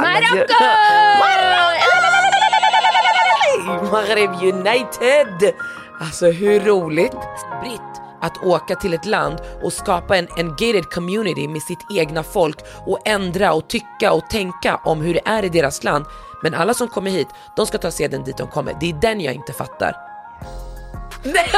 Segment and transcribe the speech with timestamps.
[0.00, 0.64] Marocko!
[3.92, 5.54] Maghreb United!
[6.00, 7.16] Alltså hur roligt?
[7.62, 7.80] Britt
[8.20, 12.56] att åka till ett land och skapa en, en gated community med sitt egna folk
[12.86, 16.04] och ändra och tycka och tänka om hur det är i deras land.
[16.42, 18.76] Men alla som kommer hit, de ska ta seden dit de kommer.
[18.80, 19.96] Det är den jag inte fattar.
[21.22, 21.50] Nej,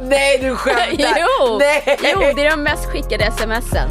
[0.00, 1.16] Nej du skämtar!
[1.18, 1.98] Jo, Nej.
[2.02, 3.88] jo, det är de mest skickade smsen.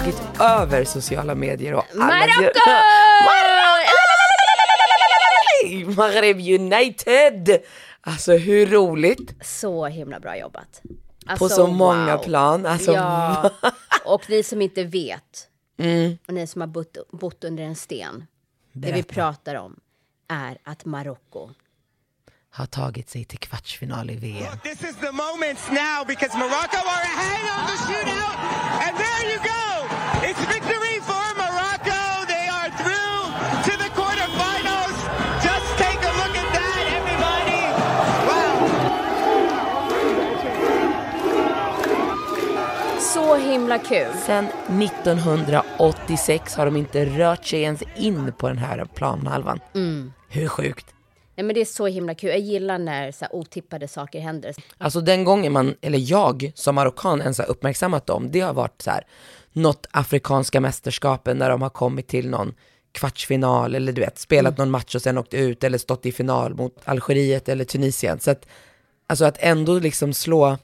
[0.00, 2.06] Tagit över sociala medier och alla...
[5.66, 5.92] Marocko!
[5.96, 7.62] Maghreb United!
[8.00, 9.34] Alltså hur roligt?
[9.46, 10.82] Så himla bra jobbat.
[10.84, 10.90] På
[11.26, 12.24] Alltså, så många wow.
[12.24, 12.66] plan.
[12.66, 13.50] Alltså, Ja,
[14.04, 16.18] och ni som inte vet, Mm.
[16.28, 18.26] och ni som har bott, bott under en sten,
[18.72, 19.80] det vi pratar om
[20.28, 21.50] är att Marocko
[22.56, 24.58] har tagit sig till kvartsfinal i VM.
[24.62, 28.36] This is the moments now because Morocco are ahead of the shootout.
[28.84, 29.64] And there you go.
[30.28, 32.00] It's victory for Morocco.
[32.34, 33.20] They are through
[33.66, 34.96] to the quarterfinals.
[35.48, 37.62] Just take a look at that, everybody.
[38.28, 38.56] Wow.
[43.00, 44.12] Så himla kul.
[44.26, 44.46] Sen
[44.82, 49.60] 1986 har de inte rört sig ens in på den här planhalvan.
[50.28, 50.93] Hur sjukt?
[51.36, 52.30] Nej, men det är så himla kul.
[52.30, 54.54] Jag gillar när så här, otippade saker händer.
[54.78, 58.82] Alltså den gången man, eller jag som marockan ens har uppmärksammat dem, det har varit
[58.82, 59.06] så här,
[59.52, 62.54] något afrikanska mästerskapen när de har kommit till någon
[62.92, 66.54] kvartsfinal eller du vet, spelat någon match och sen åkt ut eller stått i final
[66.54, 68.20] mot Algeriet eller Tunisien.
[68.20, 68.46] Så att,
[69.06, 70.58] alltså att ändå liksom slå,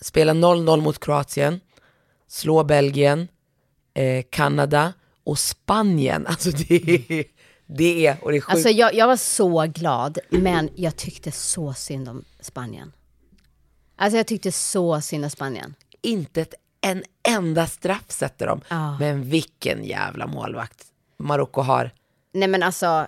[0.00, 1.60] spela 0-0 mot Kroatien,
[2.28, 3.28] slå Belgien,
[3.94, 4.92] eh, Kanada
[5.24, 6.26] och Spanien.
[6.28, 7.24] Alltså det är,
[7.76, 8.52] det är, och det är sjukt.
[8.52, 12.92] Alltså jag, jag var så glad, men jag tyckte så synd om Spanien.
[13.96, 15.74] Alltså jag tyckte så synd om Spanien.
[16.02, 18.60] inte ett, en enda straff sätter de.
[18.68, 18.98] Ja.
[18.98, 20.84] Men vilken jävla målvakt
[21.18, 21.90] Marocko har.
[22.34, 23.06] Nej men alltså,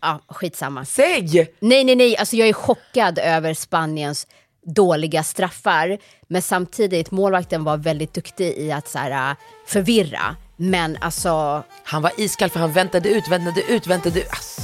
[0.00, 0.84] ja, skitsamma.
[0.84, 1.54] Säg!
[1.60, 4.26] Nej, nej, nej, alltså jag är chockad över Spaniens
[4.66, 5.98] dåliga straffar.
[6.28, 9.36] Men samtidigt, målvakten var väldigt duktig i att så här,
[9.66, 10.36] förvirra.
[10.56, 14.26] Men alltså, Han var iskall för han väntade ut, väntade ut, väntade ut.
[14.30, 14.62] Alltså,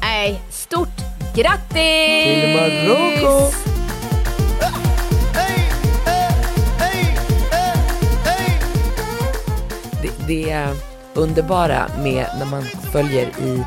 [0.00, 0.88] nej, stort
[1.34, 1.72] grattis!
[1.74, 3.52] till Marocko!
[10.02, 10.76] Det, det är
[11.14, 12.62] underbara med när man
[12.92, 13.64] följer i,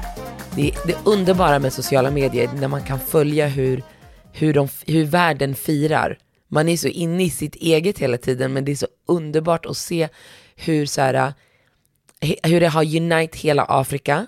[0.56, 3.84] det, det underbara med sociala medier när man kan följa hur,
[4.34, 6.18] hur, de, hur världen firar.
[6.48, 9.78] Man är så inne i sitt eget hela tiden men det är så underbart att
[9.78, 10.10] se
[10.56, 11.34] hur, så här,
[12.22, 14.28] hur det har unite hela Afrika.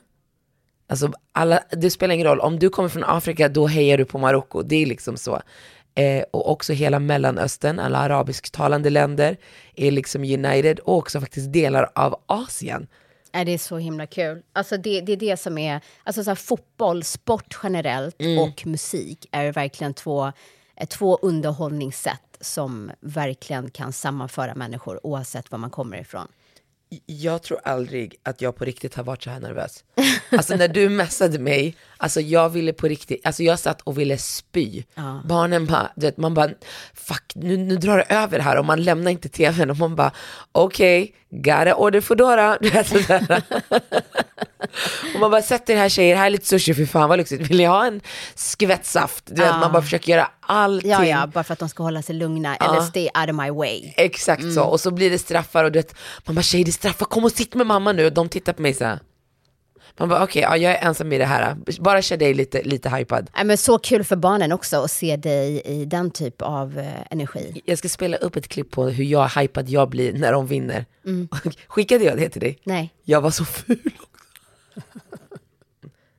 [0.88, 4.18] Alltså alla, det spelar ingen roll, om du kommer från Afrika då hejar du på
[4.18, 5.42] Marocko, det är liksom så.
[5.96, 9.38] Eh, och också hela Mellanöstern, alla arabisktalande länder
[9.76, 12.88] är liksom united och också faktiskt delar av Asien.
[13.34, 14.42] Nej, det är så himla kul.
[14.54, 19.28] Alltså det, det är det som är, alltså så här, fotboll, sport generellt och musik
[19.32, 20.32] är verkligen två,
[20.90, 26.28] två underhållningssätt som verkligen kan sammanföra människor oavsett var man kommer ifrån.
[27.06, 29.84] Jag tror aldrig att jag på riktigt har varit så här nervös.
[30.38, 34.18] Alltså när du messade mig, alltså jag ville på riktigt, alltså jag satt och ville
[34.18, 34.84] spy.
[35.26, 36.50] Barnen bara, du vet, man bara,
[36.94, 40.12] fuck nu, nu drar det över här och man lämnar inte tvn och man bara,
[40.52, 42.58] okej, okay, gotta order Foodora.
[45.14, 47.50] Och man bara, sätt er här tjejer, här är lite sushi, för fan vad lyxigt.
[47.50, 48.02] Vill ni ha en
[48.36, 49.24] skvätt saft?
[49.28, 50.92] Du vet, man bara försöker göra allting.
[50.92, 53.50] Ja, ja, bara för att de ska hålla sig lugna eller stay out of my
[53.50, 53.94] way.
[53.98, 55.96] Exakt så, och så blir det straffar och du vet,
[56.26, 58.06] man bara tjej det är straffar, kom och sitt med mamma nu.
[58.06, 59.00] Och de tittar på mig så här.
[59.98, 61.56] Man bara okej, ja, jag är ensam i det här.
[61.80, 63.30] Bara kör dig lite, lite hypad.
[63.36, 66.86] Nej, men så kul för barnen också att se dig i den typ av eh,
[67.10, 67.62] energi.
[67.66, 70.86] Jag ska spela upp ett klipp på hur jag hypad jag blir när de vinner.
[71.68, 72.60] Skickade jag det till dig?
[72.64, 72.94] Nej.
[73.04, 73.92] Jag var så ful.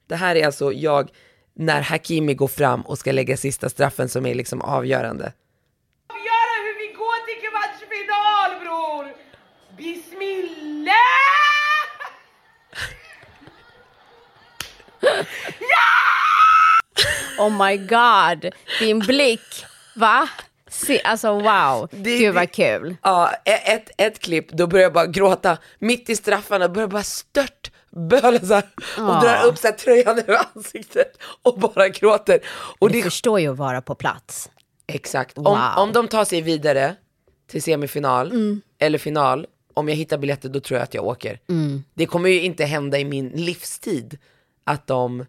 [0.06, 1.10] Det här är alltså jag
[1.54, 5.32] när Hakimi går fram och ska lägga sista straffen som är liksom avgörande.
[6.08, 9.14] avgöra hur vi går till kvartsfinal bror!
[9.76, 10.92] Bismillah!
[17.38, 19.64] Oh my god, din blick.
[19.96, 20.28] Va?
[20.68, 22.96] Se, alltså wow, Det- gud vad kul.
[23.02, 27.02] Ja, e- ett, ett klipp, då börjar jag bara gråta mitt i straffarna, börjar bara
[27.02, 28.64] stört böla så här,
[28.98, 32.40] och drar upp så här tröjan över ansiktet och bara gråter.
[32.78, 34.50] Och Du det, förstår ju att vara på plats.
[34.86, 35.58] exakt, om, Wow.
[35.76, 36.94] om de tar sig vidare
[37.50, 38.60] till semifinal Mm.
[38.78, 41.38] eller final, om jag hittar biljetter då tror jag att jag åker.
[41.48, 41.84] Mm.
[41.94, 44.18] Det kommer ju inte hända i min livstid
[44.64, 45.26] att de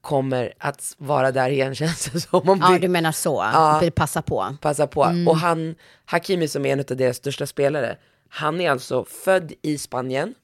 [0.00, 2.48] kommer att vara där igen känns det som.
[2.48, 3.44] Om Ja, det, du menar så.
[3.80, 4.56] Vill passa på.
[4.60, 5.04] passa på.
[5.04, 5.28] Mm.
[5.28, 5.74] Och han,
[6.04, 7.96] Hakimi som är en av deras största spelare,
[8.28, 10.34] han är alltså född i Spanien.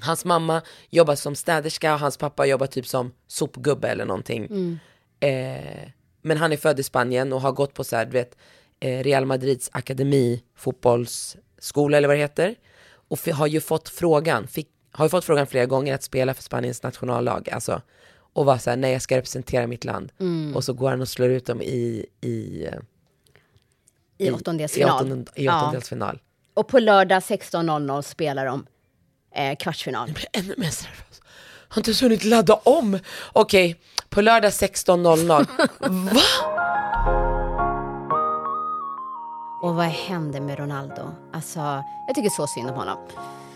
[0.00, 4.44] Hans mamma jobbar som städerska och hans pappa jobbar typ som sopgubbe eller någonting.
[4.46, 4.78] Mm.
[5.20, 5.88] Eh,
[6.22, 8.36] men han är född i Spanien och har gått på så här, du vet,
[8.80, 12.54] eh, Real Madrids akademi, fotbollsskola eller vad det heter.
[12.90, 16.42] Och har ju fått frågan, fick, har ju fått frågan flera gånger att spela för
[16.42, 17.48] Spaniens nationallag.
[17.50, 17.82] Alltså,
[18.32, 20.12] och var så här, nej jag ska representera mitt land.
[20.20, 20.56] Mm.
[20.56, 22.28] Och så går han och slår ut dem i, i,
[24.18, 25.06] I i, åttondelsfinal.
[25.06, 25.60] åttondel- i Ja.
[25.60, 26.18] åttondelsfinal.
[26.54, 28.66] Och på lördag 16.00 spelar de
[29.34, 30.12] eh, kvartsfinal.
[30.12, 30.86] blir ännu mer nervös.
[31.68, 32.98] Har inte ens hunnit ladda om.
[33.32, 33.76] Okej,
[34.08, 35.46] på lördag 16.00.
[36.14, 36.20] Va?
[39.62, 41.14] Och vad hände med Ronaldo?
[41.32, 41.60] Alltså,
[42.06, 42.98] jag tycker så synd om honom.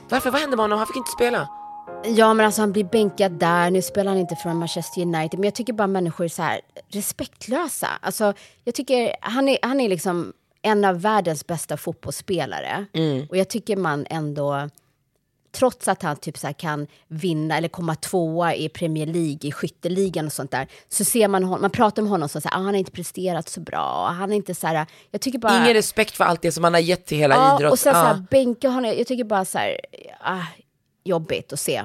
[0.09, 0.31] Varför?
[0.31, 0.79] Vad hände med honom?
[0.79, 1.49] Han fick inte spela.
[2.05, 3.71] Ja, men alltså han blir bänkad där.
[3.71, 5.41] Nu spelar han inte från Manchester United.
[5.41, 7.89] Men jag tycker bara människor är så här respektlösa.
[8.01, 8.35] Alltså,
[8.65, 10.33] jag tycker han är, han är liksom
[10.63, 12.87] en av världens bästa fotbollsspelare.
[13.31, 14.69] Och jag tycker man ändå,
[15.53, 20.27] trots att han typ så kan vinna eller komma tvåa i Premier League, i skytteligan
[20.27, 22.59] och sånt där, så ser man honom, man pratar med honom som så här, ah,
[22.59, 24.09] han har inte presterat så bra.
[24.19, 25.57] Han är inte så här, jag tycker bara...
[25.63, 27.73] Ingen respekt för allt det som han har gett till hela ja, idrott.
[27.73, 28.05] och sen så Ja.
[28.05, 29.81] här, bänka honom, jag tycker bara så här,
[30.21, 30.43] ah,
[31.05, 31.85] jobbigt att se.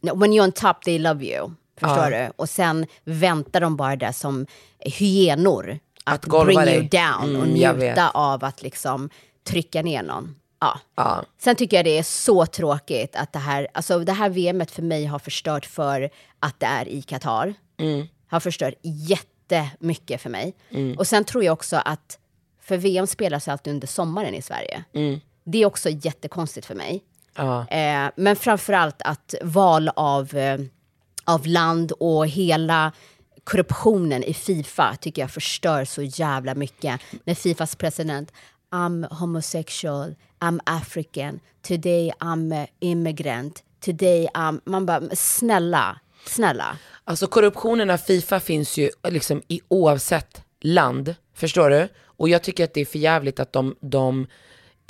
[0.00, 1.50] No, when you're on top they love you.
[1.80, 2.30] Förstår du?
[2.36, 4.46] Och sen väntar de bara där som
[4.78, 5.78] hyenor.
[6.04, 6.74] Att, Att bring dig.
[6.76, 7.76] you down och Mm, vet.
[7.78, 9.10] njuta av att liksom
[9.44, 10.34] trycka ner någon.
[10.60, 10.80] Ja.
[10.94, 11.24] Ja.
[11.38, 14.82] Sen tycker jag det är så tråkigt att det här, alltså det här VMet för
[14.82, 16.10] mig har förstört för
[16.40, 17.54] att det är i Qatar.
[17.78, 18.06] Mm.
[18.28, 20.54] Har förstört jättemycket för mig.
[20.98, 22.18] Och sen tror jag också att,
[22.62, 24.84] för VM spelas alltid under sommaren i Sverige.
[25.44, 27.04] Det är också jättekonstigt för mig.
[27.36, 27.66] Ja.
[27.68, 30.60] Eh, men framförallt att val av, eh,
[31.24, 32.92] av land och hela
[33.44, 37.00] korruptionen i Fifa tycker jag förstör så jävla mycket.
[37.24, 38.32] När Fifas president,
[38.70, 44.60] I'm homosexual, I'm African, today I'm immigrant, today I'm...
[44.64, 46.78] Man bara, snälla, snälla.
[47.04, 51.88] Alltså korruptionen av Fifa finns ju liksom i oavsett land, förstår du?
[52.04, 54.26] Och jag tycker att det är för jävligt att de, de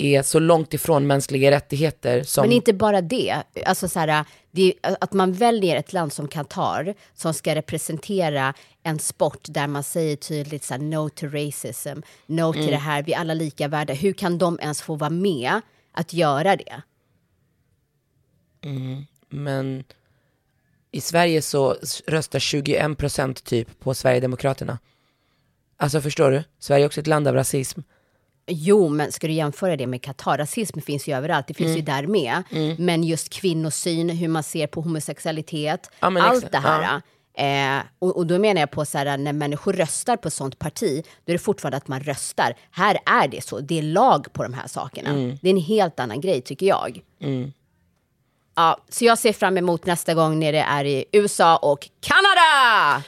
[0.01, 2.41] är så långt ifrån mänskliga rättigheter som...
[2.41, 3.43] Men inte bara det.
[3.65, 8.53] Alltså så här, det är, att man väljer ett land som Qatar som ska representera
[8.83, 13.03] en sport där man säger tydligt så här, no to racism, no till det här,
[13.03, 13.93] vi är alla lika värda.
[13.93, 16.81] Hur kan de ens få vara med att göra det?
[19.29, 19.83] Men
[20.91, 21.75] i Sverige så
[22.07, 24.79] röstar 21% typ på Sverigedemokraterna.
[25.77, 26.43] Alltså förstår du?
[26.59, 27.81] Sverige är också ett land av rasism.
[28.47, 30.37] Jo, men ska du jämföra det med Qatar?
[30.37, 31.77] Rasism finns ju överallt, det finns Mm.
[31.77, 32.43] ju där med.
[32.79, 37.01] Men just kvinnosyn, hur man ser på homosexualitet, Ja, allt det här.
[37.37, 41.03] Eh, och, och då menar jag på så här, när människor röstar på sånt parti,
[41.25, 42.53] då är det fortfarande att man röstar.
[42.71, 45.09] Här är det så, det är lag på de här sakerna.
[45.09, 45.37] Mm.
[45.41, 47.01] Det är en helt annan grej tycker jag.
[48.55, 53.03] Ja, så jag ser fram emot nästa gång när det är i USA och Kanada!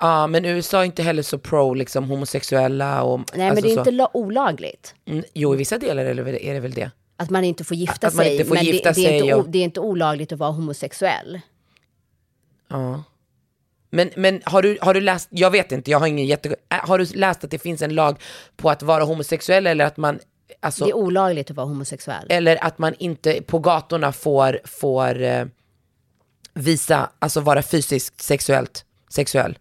[0.00, 3.18] Ja, men USA är inte heller så pro liksom homosexuella och...
[3.18, 3.80] Nej, men alltså det är så.
[3.80, 4.94] inte la- olagligt.
[5.06, 6.90] Mm, Jo, i vissa delar är det väl, är det, väl det.
[7.16, 8.32] Att man inte får gifta Att man sig.
[8.32, 10.32] inte får men gifta det, det, är sig inte, o- och- det är inte olagligt
[10.32, 11.40] att vara homosexuell.
[12.68, 13.02] Ja.
[13.90, 16.48] Men, men har, du, har du läst, jag vet inte, jag har ingen jätte...
[16.48, 16.54] äh,
[16.88, 18.22] Har du läst att det finns en lag
[18.56, 20.18] på att vara homosexuell eller att man...
[20.60, 22.26] Alltså, Det är olagligt att vara homosexuell.
[22.28, 25.44] eller att man inte på gatorna får, får eh,
[26.54, 29.58] visa, alltså vara fysiskt sexuellt, sexuell.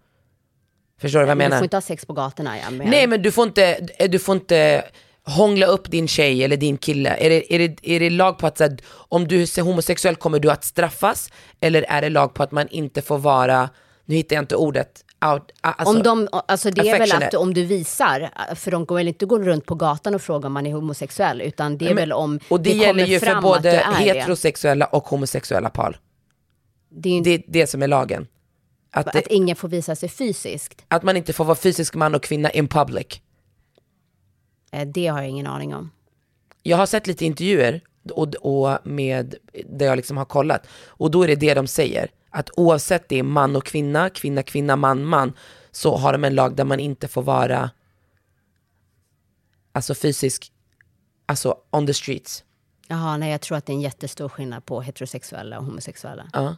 [1.01, 1.57] Förstår du vad jag Men du menar?
[1.57, 2.57] får inte ha sex på gatorna.
[2.57, 2.89] Ja, men...
[2.89, 4.83] Nej men du får inte, du får inte
[5.23, 7.09] hångla upp din tjej eller din kille?
[7.09, 10.39] Är det, är det, är det lag på att här, om du är homosexuell kommer
[10.39, 11.31] du att straffas?
[11.59, 13.69] Eller är det lag på att man inte får vara,
[14.05, 17.53] nu hittar jag inte ordet, out, alltså, om de, alltså det är väl att om
[17.53, 20.65] du visar, för de går väl inte gå runt på gatan och fråga om man
[20.67, 23.71] är homosexuell, utan det är Men- väl om och det, det gäller ju för både
[23.71, 23.85] det.
[23.97, 25.99] heterosexuella och homosexuella par.
[26.89, 28.27] Det är Det är det som är lagen.
[28.91, 30.85] Att, att ingen får visa sig fysiskt.
[30.87, 33.21] att man inte får vara fysisk man och kvinna in public.
[34.71, 35.91] Eh, Det har jag ingen aning om.
[36.63, 40.67] Jag har sett lite intervjuer och, och med, där jag liksom har kollat.
[40.87, 42.11] Och då är det det de säger.
[42.29, 45.33] Att oavsett det är man och kvinna, kvinna, kvinna, man, man.
[45.71, 47.71] Så har de en lag där man inte får vara
[49.71, 50.51] alltså fysisk,
[51.25, 52.43] alltså on the streets.
[52.87, 56.29] Jaha, nej jag tror att det är en jättestor skillnad på heterosexuella och homosexuella.
[56.33, 56.55] Ja.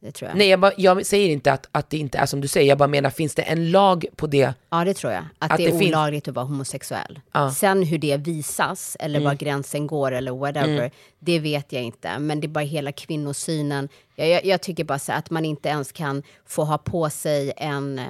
[0.00, 0.38] Det tror jag.
[0.38, 2.78] Nej jag, bara, jag säger inte att, att det inte är som du säger, jag
[2.78, 4.54] bara menar finns det en lag på det?
[4.70, 5.24] Ja, det tror jag.
[5.38, 7.20] Att, Att det är det finns- olagligt att vara homosexuell.
[7.32, 7.40] Ja.
[7.40, 7.52] Mm.
[7.52, 12.18] Sen hur det visas, eller var gränsen går, eller whatever, det vet jag inte.
[12.18, 13.88] Men det är bara hela kvinnosynen.
[14.14, 17.52] Jag, jag, jag tycker bara så att man inte ens kan få ha på sig
[17.56, 18.04] en, eh,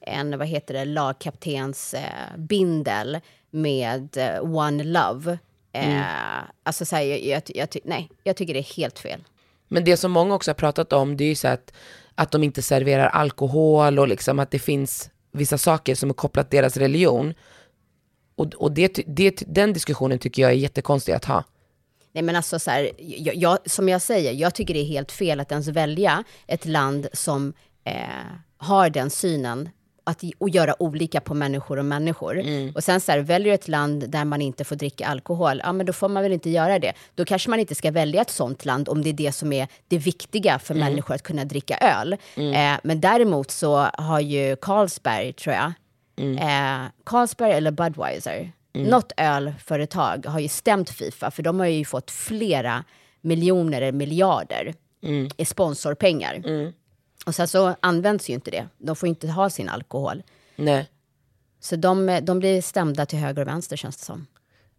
[0.00, 2.02] en vad heter det, lagkaptens eh,
[2.36, 3.18] bindel
[3.50, 5.32] med eh, One Love.
[5.32, 5.38] Eh,
[5.72, 6.04] Mm.
[6.62, 9.20] Alltså så här, jag, jag, nej, jag tycker det är helt fel.
[9.68, 11.72] Men det som många också har pratat om, det är ju så att,
[12.14, 16.50] att de inte serverar alkohol och liksom att det finns vissa saker som är kopplat
[16.50, 17.34] till deras religion.
[18.36, 21.44] Och, och det, det, den diskussionen tycker jag är jättekonstig att ha.
[22.12, 25.12] Nej men alltså så här, jag, jag, som jag säger, jag tycker det är helt
[25.12, 27.52] fel att ens välja ett land som
[27.84, 27.94] eh,
[28.56, 29.68] har den synen
[30.08, 32.38] att, och göra olika på människor och människor.
[32.74, 35.72] Och sen så här, väljer du ett land där man inte får dricka alkohol, ja
[35.72, 36.92] men då får man väl inte göra det.
[37.14, 39.68] Då kanske man inte ska välja ett sånt land om det är det som är
[39.88, 42.12] det viktiga för människor att kunna dricka öl.
[42.36, 45.72] Eh, men däremot så har ju Carlsberg, tror jag,
[46.40, 52.10] eh, Carlsberg eller Budweiser, något ölföretag har ju stämt Fifa för de har ju fått
[52.10, 52.84] flera
[53.20, 54.74] miljoner eller miljarder
[55.36, 56.42] i sponsorpengar.
[57.26, 58.68] Och sen så används ju inte det.
[58.78, 60.22] De får inte ha sin alkohol.
[60.56, 60.86] Nej,
[61.60, 64.26] Så de, de blir stämda till höger och vänster känns det som.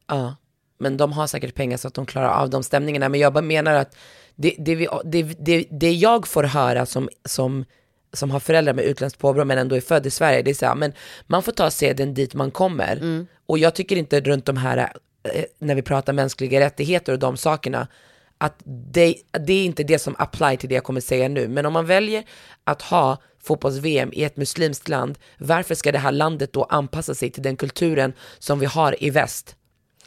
[0.08, 0.36] ja.
[0.82, 3.10] Men de har säkert pengar så att de klarar av de stämningarna.
[3.10, 3.96] Men jag bara menar att
[4.36, 7.66] det, det, vi, det, det, det jag får höra som, som,
[8.14, 10.66] som har föräldrar med utländskt påbrå men ändå är född i Sverige, det är så
[10.66, 10.94] här, men
[11.28, 13.26] man får ta seden dit man kommer.
[13.46, 14.78] Och jag tycker inte runt de här,
[15.24, 17.88] eh, när vi pratar mänskliga rättigheter och de sakerna,
[18.40, 19.16] att det,
[19.46, 21.48] det är inte det som apply till det jag kommer säga nu.
[21.48, 22.24] Men om man väljer
[22.64, 27.32] att ha fotbolls-VM i ett muslimskt land, varför ska det här landet då anpassa sig
[27.32, 29.56] till den kulturen som vi har i väst?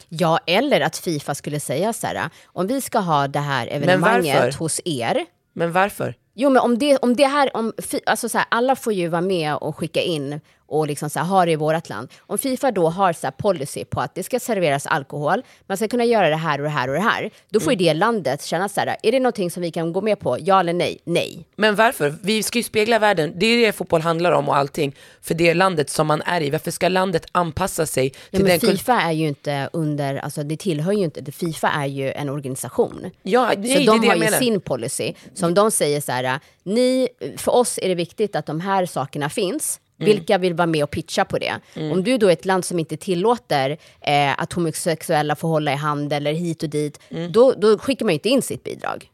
[0.09, 4.55] Ja, eller att Fifa skulle säga så här, om vi ska ha det här evenemanget
[4.55, 6.15] hos er, Men varför?
[6.35, 7.73] Jo, men om det, om det här, om,
[8.05, 10.41] alltså så här, alla får ju vara med och skicka in
[10.73, 12.07] och liksom så här, ha det i vårt land.
[12.19, 15.87] Om Fifa då har så här policy på att det ska serveras alkohol, man ska
[15.87, 18.43] kunna göra det här och det här och det här, då får ju det landet
[18.43, 20.37] känna så här, är det någonting som vi kan gå med på?
[20.39, 20.99] Ja eller nej?
[21.03, 21.45] Nej.
[21.55, 22.15] Men varför?
[22.21, 25.53] Vi ska ju spegla världen, det är det fotboll handlar om och allting, för det
[25.53, 26.49] landet som man är i.
[26.49, 28.59] Varför ska landet anpassa sig till Ja, men den?
[28.59, 32.29] Fifa är ju inte under, alltså det tillhör ju inte, det- Fifa är ju en
[32.29, 33.11] organisation.
[33.23, 34.37] Ja, Så nej, det är de det har jag ju menar.
[34.37, 35.13] sin policy.
[35.33, 39.29] Som de säger så här, ni, för oss är det viktigt att de här sakerna
[39.29, 39.79] finns.
[39.99, 40.05] Mm.
[40.15, 41.59] Vilka vill vara med och pitcha på det?
[41.75, 45.75] Om du då är ett land som inte tillåter eh, att homosexuella får hålla i
[45.75, 47.31] hand eller hit och dit, Mm.
[47.31, 49.09] då, då skickar man ju inte in sitt bidrag.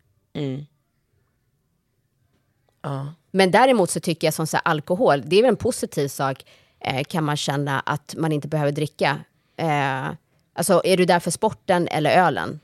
[2.82, 3.14] Ja.
[3.32, 6.46] Men däremot så tycker jag som så här, alkohol, det är väl en positiv sak
[6.80, 9.18] eh, kan man känna att man inte behöver dricka.
[9.58, 10.08] Eh,
[10.54, 12.60] alltså är du där för sporten eller ölen?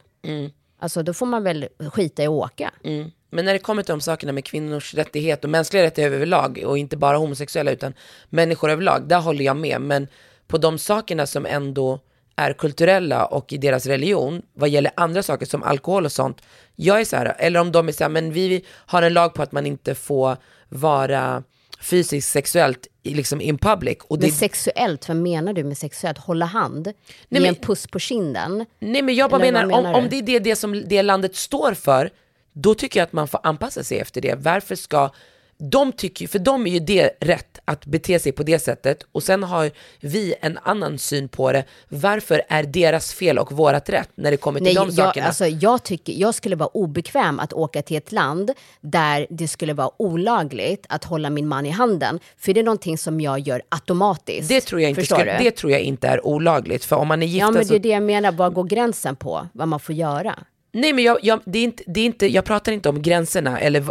[0.79, 2.71] Alltså då får man väl skita i att åka.
[2.83, 3.11] Mm.
[3.35, 6.77] Men när det kommer till de sakerna med kvinnors rättighet och mänskliga rättigheter överlag och
[6.77, 7.93] inte bara homosexuella utan
[8.29, 9.81] människor överlag, där håller jag med.
[9.81, 10.07] Men
[10.47, 11.99] på de sakerna som ändå
[12.35, 16.41] är kulturella och i deras religion, vad gäller andra saker som alkohol och sånt,
[16.75, 19.33] jag är så här, eller om de är så här, men vi har en lag
[19.33, 20.37] på att man inte får
[20.69, 21.43] vara
[21.81, 23.97] fysiskt sexuellt liksom in public.
[24.07, 26.17] Och det, Men sexuellt, vad menar du med sexuellt?
[26.17, 26.87] Hålla hand?
[26.87, 26.93] Ge
[27.29, 28.65] men- en puss på kinden?
[28.79, 29.99] Nej men jag bara menar, menar om, du?
[29.99, 32.09] om det är det, det som det landet står för,
[32.55, 34.35] då tycker jag att man får anpassa sig efter det.
[34.35, 35.09] Varför ska,
[35.57, 39.23] de tycker för dem är ju det rätt att bete sig på det sättet och
[39.23, 41.63] sen har vi en annan syn på det.
[41.89, 45.27] Varför är deras fel och vårat rätt när det kommer till Nej, de jag, sakerna?
[45.27, 49.73] alltså, jag, tycker, jag skulle vara obekväm att åka till ett land där det skulle
[49.73, 52.19] vara olagligt att hålla min man i handen.
[52.37, 54.49] För det är någonting som jag gör automatiskt.
[54.49, 57.27] det tror jag inte skulle, det tror jag inte är olagligt, för om man är
[57.27, 57.73] gift Ja, men så...
[57.73, 58.31] det är det jag menar.
[58.31, 60.39] Var går gränsen på vad man får göra?
[60.75, 63.59] Nej men jag, jag, det är inte, det är inte, jag pratar inte om gränserna
[63.59, 63.81] eller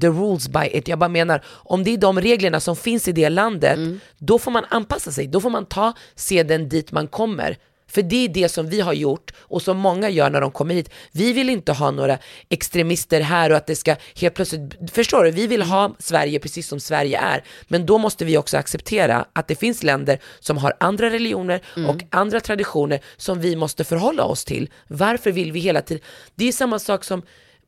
[0.00, 0.88] the rules by it.
[0.88, 4.00] Jag bara menar, om det är de reglerna som finns i det landet, Mm.
[4.18, 5.26] då får man anpassa sig.
[5.26, 7.56] Då får man ta seden dit man kommer.
[7.88, 10.74] För det är det som vi har gjort och som många gör när de kommer
[10.74, 10.90] hit.
[11.12, 12.18] Vi vill inte ha några
[12.48, 15.30] extremister här och att det ska helt plötsligt, förstår du?
[15.30, 17.44] Vi vill ha Sverige precis som Sverige är.
[17.68, 22.04] Men då måste vi också acceptera att det finns länder som har andra religioner och
[22.10, 24.70] andra traditioner som vi måste förhålla oss till.
[24.88, 26.04] Varför vill vi hela tiden?
[26.34, 27.22] Det är samma sak som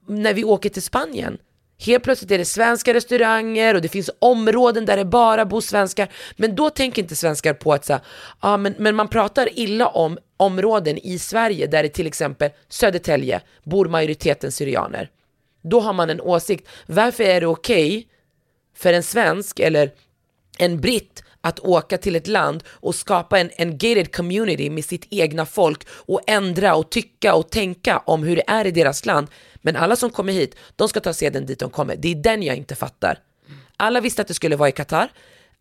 [0.09, 1.39] när vi åker till Spanien.
[1.81, 6.09] Helt plötsligt är det svenska restauranger och det finns områden där det bara bor svenskar.
[6.37, 8.03] Men då tänker inte svenskar på att så här,
[8.43, 13.41] ja, men, men man pratar illa om områden i Sverige där det till exempel Södertälje
[13.65, 15.11] bor majoriteten syrianer.
[15.63, 16.69] Då har man en åsikt.
[16.87, 18.07] Varför är det okej
[18.77, 19.91] för en svensk eller
[20.59, 25.07] en britt att åka till ett land och skapa en, en gated community med sitt
[25.11, 29.29] egna folk och ändra och tycka och tänka om hur det är i deras land.
[29.55, 31.97] Men alla som kommer hit, de ska ta seden dit de kommer.
[31.97, 33.19] Det är den jag inte fattar.
[33.77, 35.09] Alla visste att det skulle vara i Qatar.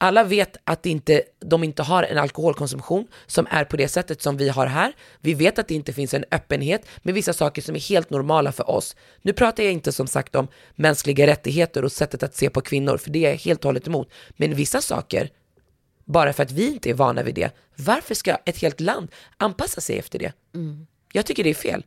[0.01, 4.37] Alla vet att inte, de inte har en alkoholkonsumtion som är på det sättet som
[4.37, 4.93] vi har här.
[5.21, 8.51] Vi vet att det inte finns en öppenhet med vissa saker som är helt normala
[8.51, 8.95] för oss.
[9.21, 12.97] Nu pratar jag inte som sagt om mänskliga rättigheter och sättet att se på kvinnor,
[12.97, 14.09] för det är jag helt och hållet emot.
[14.37, 15.29] Men vissa saker,
[16.09, 19.81] bara för att vi inte är vana vid det, varför ska ett helt land anpassa
[19.81, 20.33] sig efter det?
[21.13, 21.85] Jag tycker det är fel.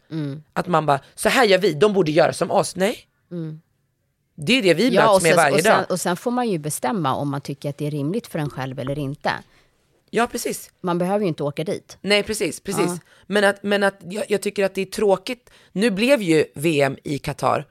[0.52, 2.76] Att man bara, så här gör vi, de borde göra som oss.
[2.76, 2.98] Nej.
[4.34, 5.90] Det är det vi Ja, möts och med sen, varje och, sen, dag.
[5.90, 8.50] och sen får man ju bestämma om man tycker att det är rimligt för en
[8.50, 9.32] själv eller inte.
[10.10, 10.70] Ja, precis.
[10.80, 11.98] Man behöver ju inte åka dit.
[12.00, 12.90] Nej, precis, precis.
[13.26, 15.50] Men att, men att jag, jag tycker att det är tråkigt.
[15.72, 17.66] Nu blev ju VM i Qatar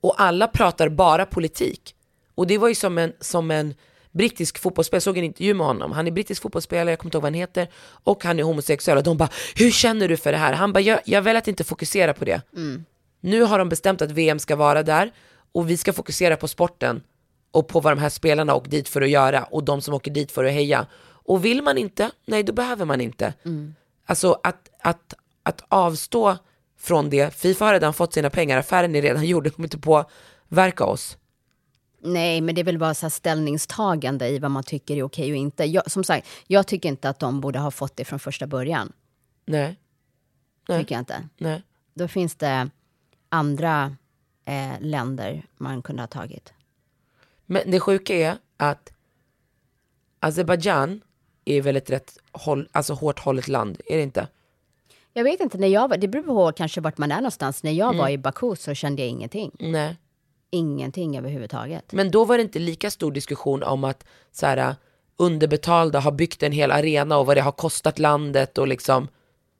[0.00, 1.94] och alla pratar bara politik.
[2.34, 3.74] Och det var ju som en, som en
[4.14, 5.92] brittisk fotbollsspelare, jag såg en intervju med honom.
[5.92, 7.68] Han är brittisk fotbollsspelare, jag kommer inte ihåg vad han heter,
[8.04, 8.98] och han är homosexuell.
[8.98, 10.52] Och de bara, hur känner du för det här?
[10.52, 12.42] Han bara, jag, jag väljer att inte fokusera på det.
[13.20, 15.10] Nu har de bestämt att VM ska vara där
[15.52, 17.02] och vi ska fokusera på sporten
[17.50, 20.10] och på vad de här spelarna åker dit för att göra och de som åker
[20.10, 20.86] dit för att heja.
[21.26, 23.34] Och vill man inte, nej då behöver man inte.
[24.06, 26.36] Alltså att, att, att avstå
[26.80, 29.78] från det, Fifa har redan fått sina pengar, affären är redan gjord, det kommer inte
[29.78, 31.16] påverka oss.
[32.06, 35.30] Nej, men det är väl bara så här ställningstagande i vad man tycker är okej
[35.30, 35.64] och inte.
[35.64, 38.92] Jag, som sagt, jag tycker inte att de borde ha fått det från första början.
[39.46, 39.76] Nej,
[40.68, 40.80] Nej.
[40.80, 41.28] Tycker jag inte.
[41.36, 41.62] nej.
[41.94, 42.70] Då finns det
[43.28, 43.96] andra
[44.44, 46.52] eh, länder man kunde ha tagit.
[47.46, 48.92] Men det sjuka är att
[50.20, 51.00] Azerbajdzjan
[51.44, 54.28] är väl ett rätt håll, alltså hårt hållet land, är det inte?
[55.12, 57.62] Jag vet inte, när jag var, det beror på kanske vart man är någonstans.
[57.62, 59.50] När jag var i Baku så kände jag ingenting.
[59.58, 59.96] Nej.
[60.54, 61.92] Ingenting överhuvudtaget.
[61.92, 64.76] Men då var det inte lika stor diskussion om att så här,
[65.16, 69.08] underbetalda har byggt en hel arena och vad det har kostat landet och liksom,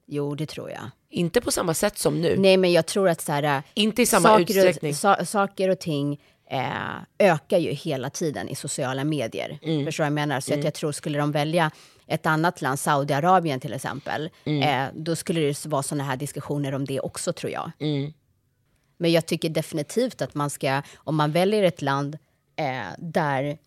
[0.07, 0.91] Jo, det tror jag.
[1.11, 2.37] inte på samma sätt som nu.
[2.39, 4.91] Nej, men jag tror att så här, Inte i samma saker, utsträckning.
[4.91, 6.61] Och, sa, saker och ting eh,
[7.19, 9.59] ökar ju hela tiden i sociala medier.
[9.63, 9.85] Mm.
[9.85, 10.41] Förstår du vad jag menar?
[10.41, 11.71] Så att jag tror, skulle de välja
[12.07, 14.63] ett annat land, Saudiarabien till exempel, Mm.
[14.63, 17.71] eh, då skulle det vara sådana här diskussioner om det också, tror jag.
[17.81, 18.13] Mm.
[19.05, 22.19] Men jag tycker definitivt att man ska, om man väljer ett land
[22.57, 23.59] eh, där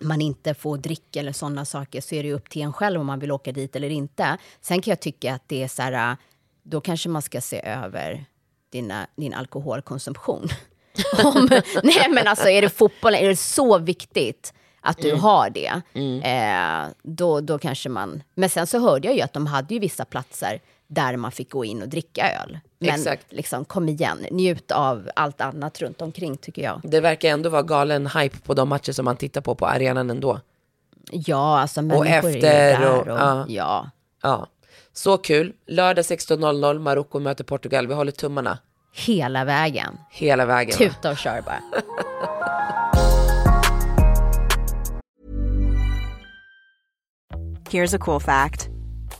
[0.00, 3.06] man inte får dricka eller sådana saker så är det upp till en själv om
[3.06, 4.38] man vill åka dit eller inte.
[4.60, 6.16] Sen kan jag tycka att det är så här,
[6.62, 8.24] då kanske man ska se över
[8.70, 10.48] dina, din alkoholkonsumtion.
[11.24, 11.48] om,
[11.82, 15.82] nej men alltså är det fotboll, är det så viktigt att du har det,
[16.28, 18.22] eh, då, då kanske man...
[18.34, 20.60] Men sen så hörde jag ju att de hade ju vissa platser
[20.94, 22.58] där man fick gå in och dricka öl.
[22.78, 23.26] Men Exakt.
[23.32, 26.80] liksom kom igen, njut av allt annat runt omkring tycker jag.
[26.84, 30.10] Det verkar ändå vara galen hype på de matcher som man tittar på på arenan
[30.10, 30.40] ändå.
[31.10, 33.44] Ja, alltså människor är ju efter där och- och, ja.
[33.48, 33.90] ja.
[34.22, 34.46] Ja,
[34.92, 35.52] så kul.
[35.66, 37.86] Lördag 16.00, Marocko möter Portugal.
[37.86, 38.58] Vi håller tummarna
[38.92, 39.98] hela vägen.
[40.10, 40.76] hela vägen.
[40.78, 41.60] Tuta och kör bara.
[47.70, 48.68] Here's a cool fact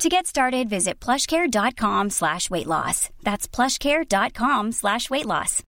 [0.00, 3.10] To get started, visit plushcare.com slash weight loss.
[3.22, 5.62] That's plushcare.com slash weight loss.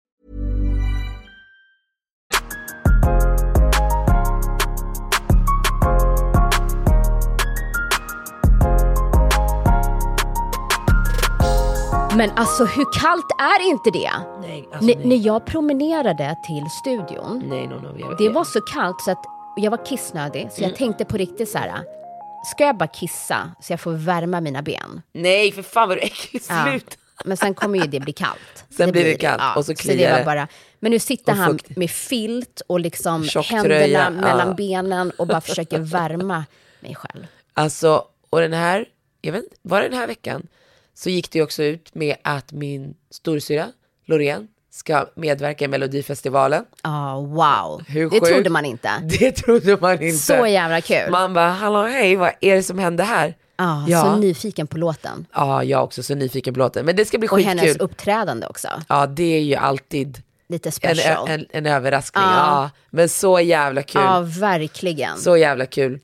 [12.16, 14.10] Men alltså hur kallt är inte det?
[14.40, 15.06] Nej, alltså, nej.
[15.06, 19.24] När jag promenerade till studion, nej, no, no, det var så kallt så att
[19.56, 20.78] jag var kissnödig så jag mm.
[20.78, 22.01] tänkte på riktigt så här,
[22.44, 25.02] Ska jag bara kissa så jag får värma mina ben?
[25.12, 26.46] Nej, för fan vad du äckligt.
[26.48, 26.64] Ja.
[26.70, 26.98] Slut.
[27.24, 28.64] Men sen kommer ju det bli kallt.
[28.76, 30.24] Sen blir det kallt och så det kliar var det.
[30.24, 34.54] bara, Men nu sitter han med filt och liksom händerna tröja, mellan ja.
[34.54, 36.44] benen och bara försöker värma
[36.80, 37.26] mig själv.
[37.54, 38.86] Alltså, och den här,
[39.20, 40.46] jag vet var det den här veckan
[40.94, 43.72] så gick det också ut med att min storsyra
[44.06, 46.64] Loreen ska medverka i Melodifestivalen.
[46.82, 47.82] Ja, wow.
[47.88, 48.90] Hur det trodde man inte.
[49.18, 50.16] Det trodde man inte.
[50.18, 51.10] Så jävla kul.
[51.10, 53.34] Man bara, hallå hej, vad är det som händer här?
[53.56, 54.02] Ja, Ja.
[54.02, 55.26] Så nyfiken på låten.
[55.34, 56.86] Ja, jag är också så nyfiken på låten.
[56.86, 57.82] Men det ska bli Och hennes skitkul.
[57.82, 58.68] uppträdande också.
[58.88, 61.28] Ja, det är ju alltid Lite en, special.
[61.28, 62.24] en, en överraskning.
[62.24, 62.70] Ja.
[62.90, 64.02] Men så jävla kul.
[64.02, 65.18] Ja, verkligen.
[65.18, 66.00] Så jävla kul.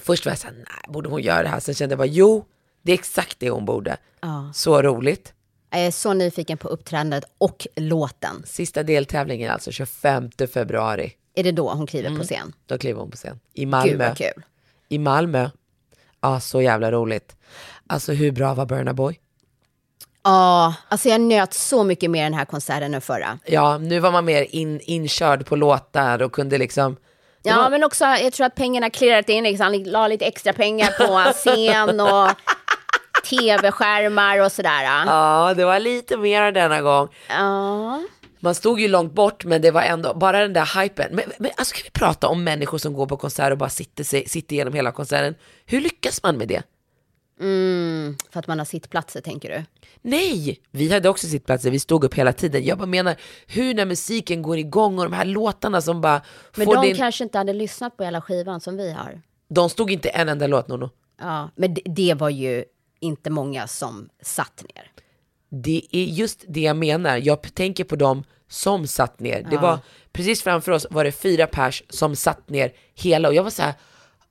[0.00, 1.60] Först var jag såhär, nej, borde hon göra det här?
[1.60, 2.44] Sen kände jag bara, jo,
[2.82, 3.96] det är exakt det hon borde.
[4.54, 5.32] Så roligt.
[5.72, 8.42] Jag är så nyfiken på uppträdandet och låten.
[8.46, 11.12] Sista deltävlingen alltså 25 februari.
[11.34, 12.52] Är det då hon kliver på scen?
[12.66, 13.40] Då kliver hon på scen.
[13.54, 14.08] I Gud Malmö.
[14.08, 14.42] vad kul.
[14.88, 15.50] I Malmö.
[16.20, 17.36] Ja, så jävla roligt.
[17.86, 19.18] Alltså hur bra var Burna Boy?
[20.24, 23.38] Ja, alltså jag njöt så mycket mer den här konserten än förra.
[23.46, 26.96] Ja, nu var man mer in, inkörd på låtar och kunde liksom...
[27.42, 29.44] Ja, var- men också jag tror att pengarna klirrat in.
[29.44, 29.64] Liksom.
[29.64, 32.30] Han la lite extra pengar på scen och
[33.38, 34.82] tv-skärmar och sådär.
[34.82, 35.54] Ja.
[35.56, 37.08] Det var lite mer denna gång.
[37.28, 38.02] ja.
[38.44, 41.06] Man stod ju långt bort men det var ändå bara den där hypen.
[41.10, 44.04] Men, men alltså kan vi prata om människor som går på konsert och bara sitter,
[44.28, 45.34] sitter igenom hela konserten.
[45.66, 46.62] Hur lyckas man med det?
[47.40, 49.64] Mm, för att man har sittplatser tänker du?
[50.02, 52.64] Nej, vi hade också sittplatser, vi stod upp hela tiden.
[52.64, 53.16] Jag bara menar,
[53.46, 56.22] hur när musiken går igång och de här låtarna som bara
[56.56, 56.96] Men de din...
[56.96, 59.22] kanske inte hade lyssnat på hela skivan som vi har.
[59.48, 60.90] De stod inte en enda låt, Nono.
[61.20, 62.64] Ja, men det, det var ju
[63.02, 64.90] inte många som satt ner.
[65.48, 67.16] Det är just det jag menar.
[67.16, 69.46] Jag tänker på dem som satt ner.
[69.50, 69.78] Det var
[70.12, 73.62] precis framför oss var det fyra pers som satt ner hela och jag var så
[73.62, 73.74] här,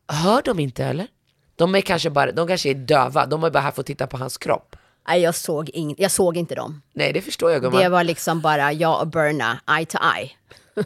[0.08, 1.08] hör de inte eller?
[1.56, 4.08] De är kanske bara, de kanske är döva, de är bara här för att titta
[4.08, 4.76] på hans kropp.
[5.08, 6.82] Nej, jag såg, ing- jag såg inte dem.
[6.94, 7.82] Nej, det förstår jag gumman.
[7.82, 10.32] Det var liksom bara jag och Berna, eye to eye.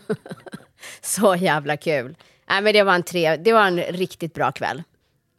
[1.02, 2.16] så jävla kul.
[2.50, 4.84] Nej, men det var en tre, det var en riktigt bra kväll.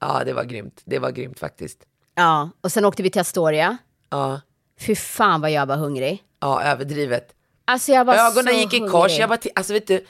[0.00, 0.82] Ja, det var grymt.
[0.84, 1.78] Det var grymt faktiskt.
[2.16, 3.76] Ja, och sen åkte vi till Astoria.
[4.10, 4.40] Ja,
[4.80, 6.22] Fy fan vad jag var hungrig.
[6.40, 7.32] ja överdrivet.
[7.64, 8.92] Alltså jag var Ögonen så gick i hungrig.
[8.92, 10.04] kors, jag bara, alltså vet du,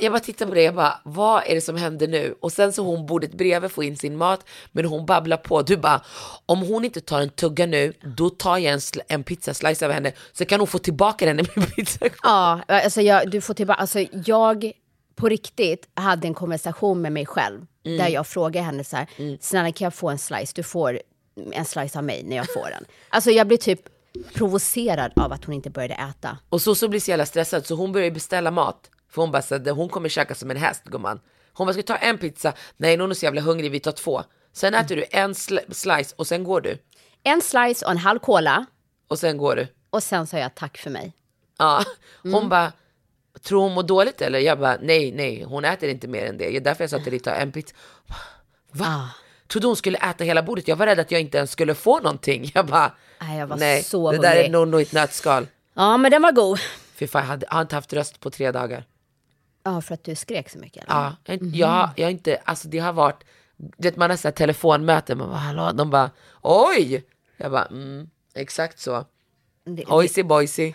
[0.00, 2.34] jag bara tittade på det, jag bara, vad är det som händer nu?
[2.40, 5.62] Och sen så hon bordet bredvid får in sin mat, men hon babblar på.
[5.62, 6.02] Du bara,
[6.46, 10.12] om hon inte tar en tugga nu, då tar jag en, en pizzaslice av henne,
[10.32, 12.06] så kan hon få tillbaka den med pizza.
[12.22, 14.72] Ja, alltså jag, du får tillbaka, alltså jag
[15.14, 17.66] på riktigt hade en konversation med mig själv.
[17.84, 17.98] Mm.
[17.98, 19.06] Där jag frågade henne så här,
[19.40, 20.52] snälla kan jag få en slice?
[20.54, 21.00] Du får
[21.52, 22.84] en slice av mig när jag får den.
[23.08, 23.80] Alltså jag blev typ
[24.34, 26.38] provocerad av att hon inte började äta.
[26.48, 28.90] Och så, så blir så jävla stressad, så hon börjar beställa mat.
[29.10, 31.20] För hon bara, så, att hon kommer käka som en häst gumman.
[31.52, 32.52] Hon bara, ska vi ta en pizza?
[32.76, 34.22] Nej, hon är så jävla hungrig, vi tar två.
[34.52, 36.78] Sen äter du en sl- slice och sen går du.
[37.22, 38.66] En slice och en halv cola
[39.08, 39.66] Och sen går du.
[39.90, 41.12] och sen sa jag tack för mig.
[41.58, 41.84] Ja,
[42.22, 42.72] hon bara,
[43.42, 44.38] tror hon mår dåligt eller?
[44.38, 46.44] Jag bara, nej, nej, hon äter inte mer än det.
[46.50, 47.74] Det är därför jag sa till dig, ta en pizza.
[48.72, 48.84] Va?
[48.88, 49.08] Ah.
[49.52, 50.68] Trodde hon skulle äta hela bordet?
[50.68, 52.50] Jag var rädd att jag inte ens skulle få någonting.
[52.54, 54.52] Jag bara, Nej, jag var nej, så det där är hungrig.
[54.52, 55.46] Nonno i ett nötskal.
[55.74, 56.58] Ja, men den var god.
[56.94, 58.84] Fy fan, jag, hade, jag har inte haft röst på tre dagar.
[59.62, 60.84] Ja, för att du skrek så mycket.
[60.84, 60.94] Eller?
[60.94, 63.24] Ja, jag, jag, jag har inte, alltså det har varit,
[63.56, 66.10] du vet man har så här telefonmöten, man bara, hallå, de bara,
[66.42, 67.04] oj!
[67.36, 69.06] Jag bara, mm, exakt så.
[69.64, 70.74] Det- bojsi.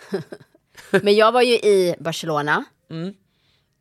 [0.92, 2.64] Men jag var ju i Barcelona.
[2.90, 3.14] Mm.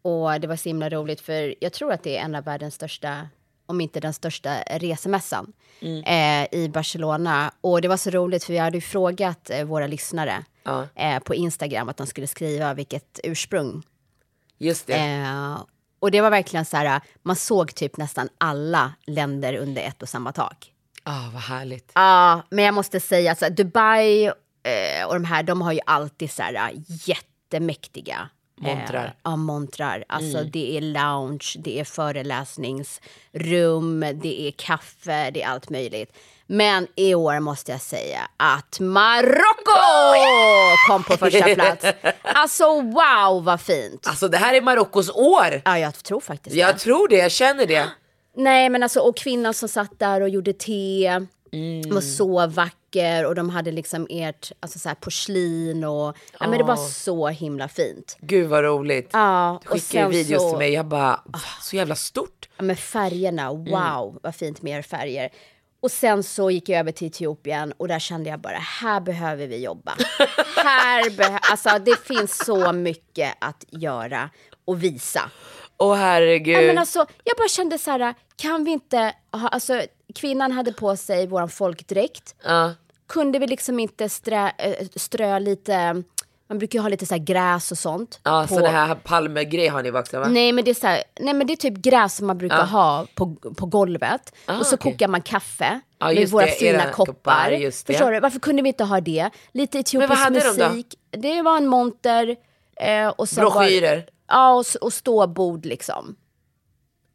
[0.02, 2.74] Och det var så himla roligt för jag tror att det är en av världens
[2.74, 3.28] största,
[3.66, 6.02] om inte den största resemässan Mm.
[6.04, 7.52] eh, i Barcelona.
[7.60, 10.86] Och det var så roligt för vi hade ju frågat eh, våra lyssnare Ja.
[10.94, 13.82] eh, på Instagram att de skulle skriva vilket ursprung.
[14.58, 14.94] Just det.
[14.94, 15.60] Eh,
[15.98, 20.08] och det var verkligen så här, man såg typ nästan alla länder under ett och
[20.08, 20.72] samma tak.
[21.02, 21.92] Ah, vad härligt.
[21.94, 25.72] Ja, men jag måste säga att så här, Dubai eh, och de här, de har
[25.72, 28.28] ju alltid så här jättemäktiga
[28.60, 29.04] Montrar.
[29.04, 30.04] Eh, ja, montrar.
[30.08, 36.16] Alltså det är lounge, det är föreläsningsrum, det är kaffe, det är allt möjligt.
[36.46, 39.80] Men i år måste jag säga att Marocko
[40.88, 41.86] kom på första plats.
[42.22, 44.06] Alltså wow vad fint.
[44.06, 45.62] Alltså det här är Marockos år.
[45.64, 46.60] Ja, jag tror faktiskt det.
[46.60, 47.88] Jag tror det, jag känner det.
[48.36, 51.20] Nej, men alltså, och kvinnan som satt där och gjorde te
[51.52, 51.94] Mm.
[51.94, 56.58] var så vacker och de hade liksom ert alltså, så här, porslin och ja, men
[56.58, 58.16] det var så himla fint.
[58.20, 59.10] Gud vad roligt.
[59.12, 62.48] Ja, Du skickade videos så- till mig, jag bara, va, så jävla stort.
[62.56, 63.64] Ja, men färgerna, Mm.
[63.64, 65.30] wow vad fint med er färger.
[65.80, 69.46] Och sen så gick jag över till Etiopien och där kände jag bara, här behöver
[69.46, 69.94] vi jobba.
[70.56, 74.30] här behö- alltså det finns så mycket att göra
[74.64, 75.30] och visa.
[75.78, 76.56] Åh herregud.
[76.56, 79.82] Ja, men alltså, jag bara kände så här, kan vi inte ha, alltså
[80.14, 82.34] kvinnan hade på sig våran folkdräkt.
[82.44, 82.74] Ja.
[83.08, 86.02] Kunde vi liksom inte strö, äh, strö lite,
[86.48, 88.20] man brukar ju ha lite så här gräs och sånt.
[88.22, 90.28] Ja, på- sådana här palmegrej har ni också va?
[90.28, 92.56] Nej men det är så här, nej men det är typ gräs som man brukar
[92.58, 92.64] Ja.
[92.64, 94.34] ha på, på golvet.
[94.46, 94.92] Ah, och så okej.
[94.92, 97.50] kokar man kaffe Ja, med våra det, fina era koppar.
[97.50, 97.92] just det.
[97.92, 98.20] Förstår du?
[98.20, 99.30] Varför kunde vi inte ha det?
[99.52, 100.94] Lite etiopisk hade de musik.
[101.10, 102.36] Det var en monter.
[102.80, 103.96] Eh, och sen Broschyrer?
[103.96, 106.16] Var, ja, och, och ståbord liksom.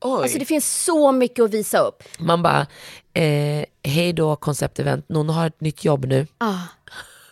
[0.02, 0.24] Oj.
[0.24, 2.04] Alltså det finns så mycket att visa upp.
[2.20, 2.68] Man bara,
[3.14, 6.28] eh, hej då konceptevent, någon har ett nytt jobb nu.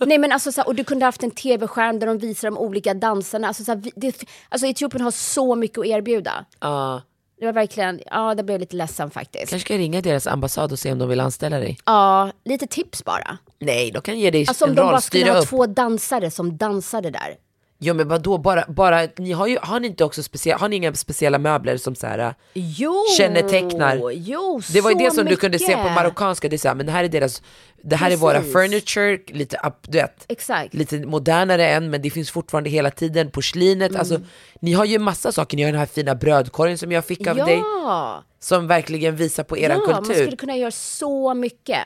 [0.05, 2.58] Nej men alltså, så här, och du kunde haft en tv-skärm där de visar de
[2.58, 3.47] olika danserna.
[3.47, 6.45] Alltså, så här, vi- det, alltså Etiopien har så mycket att erbjuda.
[6.60, 7.01] Ja,
[7.39, 9.49] Det var verkligen, ja det blev lite ledsen faktiskt.
[9.49, 11.77] kanske ska jag ringa deras ambassad och se om de vill anställa dig.
[11.86, 13.38] Ja, lite tips bara.
[13.60, 15.47] Nej, de kan ge dig Alltså om en de roll, bara skulle ha upp.
[15.49, 17.36] två dansare som dansade där.
[17.81, 20.75] Ja men vadå, bara, bara, ni har, ju, har ni inte också speciella, har ni
[20.75, 22.93] inga speciella möbler som så här, Jo!
[23.17, 24.11] Kännetecknar.
[24.11, 25.95] Jo, Det var ju det som du kunde se på mycket.
[25.95, 27.41] marockanska, det är så här, men det här är deras,
[27.83, 28.53] det här är våra Precis.
[28.53, 30.73] furniture, lite up, du vet, Exakt.
[30.73, 33.99] lite modernare än men det finns fortfarande hela tiden porslinet, Mm.
[33.99, 34.19] alltså
[34.61, 37.35] ni har ju massa saker, ni har den här fina brödkorgen som jag fick av
[37.35, 40.21] dig, Ja, som verkligen visar på eran ja man kultur.
[40.21, 41.79] skulle kunna göra så mycket.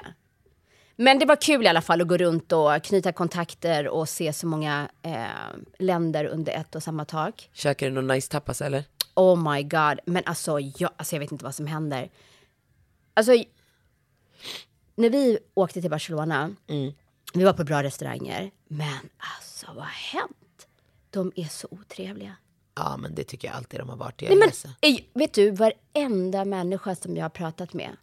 [0.96, 4.34] Men det var kul i alla fall att gå runt och knyta kontakter och se
[4.34, 5.26] så många eh,
[5.80, 7.50] länder under ett och samma tak.
[7.54, 8.84] Käkar du någon nice tapas eller?
[9.16, 10.00] Oh my god.
[10.06, 12.10] Men alltså jag, alltså jag vet inte vad som händer.
[13.14, 13.32] Alltså,
[14.96, 16.56] när vi åkte till Barcelona,
[17.34, 20.68] vi var på bra restauranger, men alltså vad har hänt?
[21.10, 22.36] De är så otrevliga.
[22.76, 24.52] Ja men det tycker jag alltid de har varit, jag Nej,
[24.82, 27.98] men, vet du, varenda människa som jag har pratat med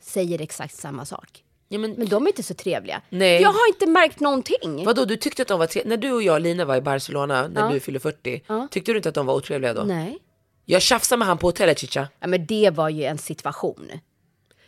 [0.00, 1.44] säger exakt samma sak.
[1.72, 3.02] Ja, men, Men de är inte så trevliga.
[3.08, 3.42] Nej.
[3.42, 4.84] Jag har inte märkt någonting.
[4.84, 7.48] Vadå, du tyckte att de var tre- När du och jag Lina var i Barcelona,
[7.48, 9.82] när du fyllde 40, tyckte du inte att de var otrevliga då?
[9.82, 10.18] Nej.
[10.64, 12.08] Jag tjafsade med han på hotellet Chicha.
[12.20, 13.90] Ja, men det var ju en situation.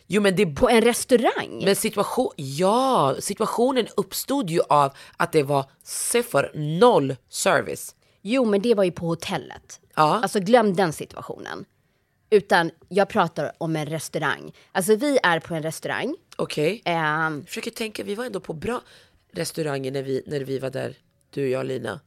[0.07, 1.61] Jo men det På en restaurang.
[1.65, 7.95] Men situation, ja, situationen uppstod ju av att det var siffror, noll service.
[8.21, 9.79] Jo, men det var ju på hotellet.
[9.95, 10.19] Ja.
[10.23, 11.65] Alltså glöm den situationen.
[12.33, 14.53] Utan jag pratar om en restaurang.
[14.71, 16.15] Alltså vi är på en restaurang.
[16.37, 16.81] Okej.
[16.85, 18.81] Ehm, Jag försöker tänka, vi var ändå på bra
[19.31, 20.95] restauranger när vi, när vi var där,
[21.29, 21.99] du och jag Lina.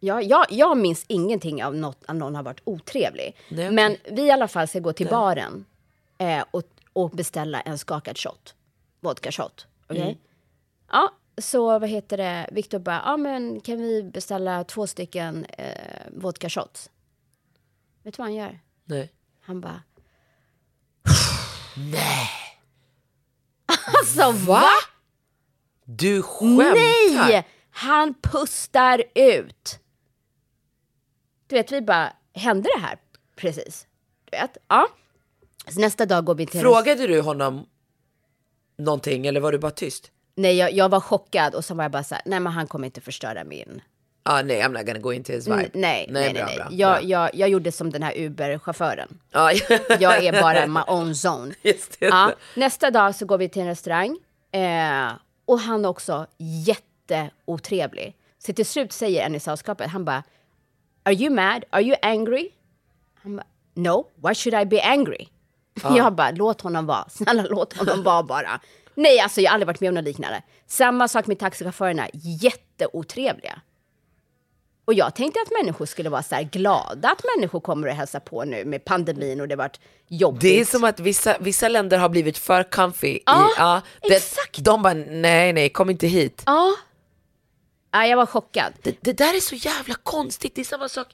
[0.00, 3.36] ja, jag, jag minns ingenting av något, att någon har varit otrevlig.
[3.48, 3.70] Nej, okej.
[3.70, 5.64] Men vi i alla fall ska gå till baren
[6.18, 8.54] eh, och, och beställa en skakad shot.
[9.00, 9.66] Vodka shot.
[9.86, 10.02] Okej?
[10.02, 10.16] Mm.
[10.92, 12.48] Ja, så vad heter det?
[12.52, 16.90] Viktor bara, ja men kan vi beställa två stycken eh, vodka shots?
[18.02, 18.60] Vet du vad han gör?
[18.84, 19.12] Nej.
[19.48, 19.82] Han bara...
[21.92, 22.28] Nej!
[23.98, 24.64] Alltså va?
[25.84, 26.74] Du skämtar?
[26.74, 27.46] Nej!
[27.70, 29.78] Han pustar ut.
[31.46, 32.98] Du vet, vi bara, hände det här
[33.36, 33.86] precis?
[34.30, 34.56] Du vet?
[34.68, 34.88] Ja.
[35.68, 36.60] Så nästa dag går vi till...
[36.60, 37.66] Frågade du honom
[38.78, 40.10] någonting eller var du bara tyst?
[40.34, 42.66] Nej, jag, jag var chockad och så var jag bara så här, nej men han
[42.66, 43.82] kommer inte förstöra min...
[44.30, 45.62] Ah, nej, I'm not gonna go into his vibe.
[45.64, 46.34] N- nej, nej, nej.
[46.34, 46.56] bra, nej.
[46.56, 47.02] bra, jag, bra.
[47.08, 49.08] Jag, jag gjorde som den här Uber-chauffören.
[49.30, 49.52] Ja,
[50.00, 51.54] Jag är bara my own zone.
[51.62, 52.06] Just det.
[52.06, 54.18] Ja, nästa dag så går vi till en restaurang
[54.52, 55.12] eh,
[55.46, 58.16] och han är också jätteotrevlig.
[58.38, 60.22] Så till slut säger en i sällskapet, han bara
[61.04, 61.64] Are you mad?
[61.70, 62.48] Are you angry?
[63.22, 65.26] Han bara No, why should I be angry?
[65.96, 67.04] Jag bara, låt honom vara.
[67.10, 68.60] Snälla låt honom vara bara.
[68.94, 70.42] Nej, alltså jag har aldrig varit med om något liknande.
[70.66, 73.60] Samma sak med taxichaufförerna, jätteotrevliga.
[74.88, 78.20] Och jag tänkte att människor skulle vara så här glada att människor kommer och hälsar
[78.20, 80.40] på nu med pandemin och det varit jobbigt.
[80.40, 83.18] Det är som att vissa, vissa länder har blivit för comfy.
[83.26, 84.58] Ja, i, ja, det, exakt.
[84.58, 86.42] De bara, nej nej, kom inte hit.
[86.46, 86.76] Ja.
[87.92, 88.06] ja.
[88.06, 88.72] Jag var chockad.
[88.82, 91.06] Det, det där är så jävla konstigt, det är samma sak.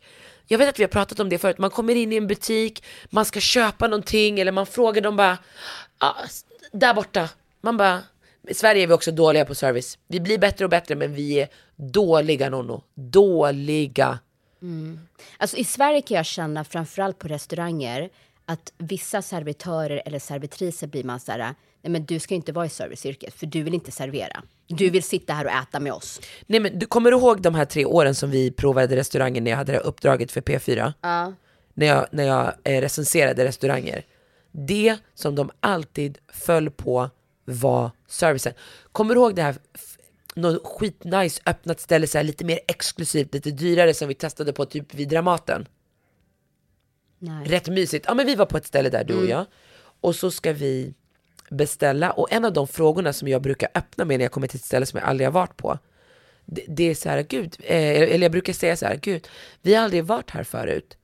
[0.47, 2.85] Jag vet att vi har pratat om det förut, man kommer in i en butik,
[3.11, 5.39] man ska köpa någonting eller man frågar dem bara,
[5.99, 6.15] ah,
[6.73, 7.29] där borta.
[7.61, 8.01] Man bara,
[8.49, 9.99] i Sverige är vi också dåliga på service.
[10.09, 12.83] Vi blir bättre och bättre men vi är dåliga Nonno.
[12.95, 14.19] Dåliga.
[15.39, 18.11] Alltså i Sverige kan jag känna, framförallt på restauranger,
[18.47, 22.67] att vissa servitörer eller servitriser blir man så här, nej men du ska inte vara
[22.67, 24.43] i serviceyrket för du vill inte servera.
[24.67, 26.21] Du vill sitta här och äta med oss.
[26.47, 29.51] Nej men du kommer du ihåg de här tre åren som vi provade restaurangen när
[29.51, 30.93] jag hade det här uppdraget för P4?
[31.75, 34.05] När jag, när jag eh, recenserade restauranger.
[34.53, 37.11] Det som de alltid föll på
[37.45, 38.53] var servicen.
[38.93, 39.57] Kommer du ihåg det här
[40.35, 44.65] något skitnice öppnat ställe, så här, lite mer exklusivt, lite dyrare som vi testade på
[44.65, 45.69] typ vid Dramaten?
[47.19, 47.49] Nej.
[47.49, 48.05] Rätt mysigt.
[48.09, 49.47] Ja men vi var på ett ställe där du och jag.
[50.01, 50.95] Och så ska vi
[51.51, 54.59] beställa och en av de frågorna som jag brukar öppna med när jag kommer till
[54.59, 55.79] ett ställe som jag aldrig har varit på,
[56.45, 59.29] det, det är så här, gud, eh, eller jag brukar säga så här, gud,
[59.63, 60.97] vi har aldrig varit här förut.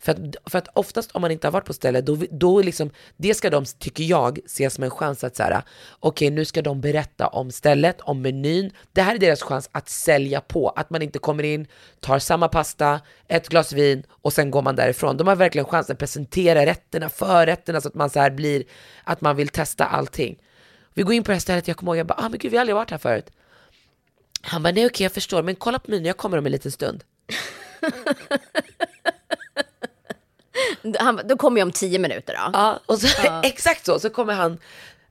[0.00, 2.90] För att, för att oftast om man inte har varit på stället, då, då liksom,
[3.16, 5.62] det ska de, tycker jag, se som en chans att så här,
[6.00, 8.70] okej nu ska de berätta om stället, om menyn.
[8.92, 11.66] Det här är deras chans att sälja på, att man inte kommer in,
[12.00, 15.16] tar samma pasta, ett glas vin och sen går man därifrån.
[15.16, 18.64] De har verkligen chansen att presentera rätterna, förrätterna så att man så här blir,
[19.04, 20.38] att man vill testa allting.
[20.94, 22.50] Vi går in på det här stället, jag kommer ihåg, jag bara, ah men gud
[22.50, 23.30] vi har aldrig varit här förut.
[24.42, 26.72] Han bara, nej okej jag förstår, men kolla på menyn, jag kommer om en liten
[26.72, 27.04] stund.
[31.00, 32.50] Han, då kommer jag om tio minuter då.
[32.52, 34.58] Ja, och så, exakt så, så kommer han,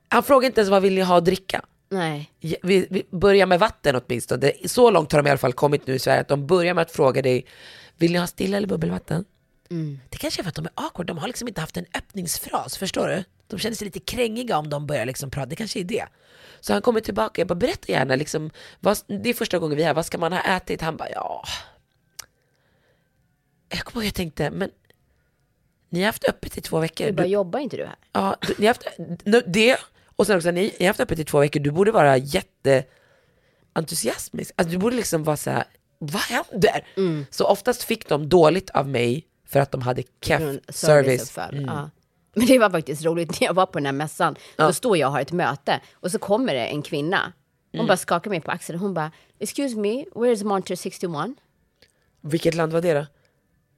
[0.10, 1.62] han frågar inte ens vad vill ni ha att dricka?
[1.90, 2.32] Nej.
[2.40, 5.54] Ja, Vi, vi börjar med vatten åtminstone, Det- så långt har de i alla fall
[5.54, 7.46] kommit nu i Sverige att de börjar med att fråga dig,
[7.98, 9.26] vill ni ha stilla eller bubbelvatten?
[10.10, 12.78] Det kanske är för att de är awkward, de har liksom inte haft en öppningsfras,
[12.78, 13.24] förstår du?
[13.48, 16.06] De känner sig lite krängiga om de börjar liksom prata, det kanske är det.
[16.60, 19.84] Så han kommer tillbaka, jag bara berätta gärna, liksom, vad, det är första gången vi
[19.84, 20.82] är här, vad ska man ha ätit?
[20.82, 21.44] Han bara, ja.
[23.70, 24.70] Jag kommer ihåg jag tänkte, men
[25.90, 27.06] ni har haft öppet i två veckor.
[27.06, 27.96] Du bara, jobbar inte du här?
[28.14, 28.88] Ja, du- ni har haft
[29.46, 29.78] det
[30.16, 34.52] och sen också ni, ni har haft öppet i två veckor, du borde vara jätteentusiastisk.
[34.56, 35.64] Alltså du borde liksom vara så här,
[36.00, 36.88] vad händer?
[36.98, 37.26] Mm.
[37.32, 41.22] Så oftast fick de dåligt av mig för att de hade keff service.
[41.22, 41.64] och föll.
[41.68, 41.90] Ja.
[42.36, 44.36] Men det var faktiskt roligt när jag var på den här mässan.
[44.56, 47.34] Då står jag och har ett möte och så kommer det en kvinna.
[47.72, 47.88] Hon Mm.
[47.88, 48.80] bara skakar mig på axeln.
[48.80, 51.36] Hon bara, excuse me, where is Monter 61?
[52.22, 53.06] Vilket land var det då?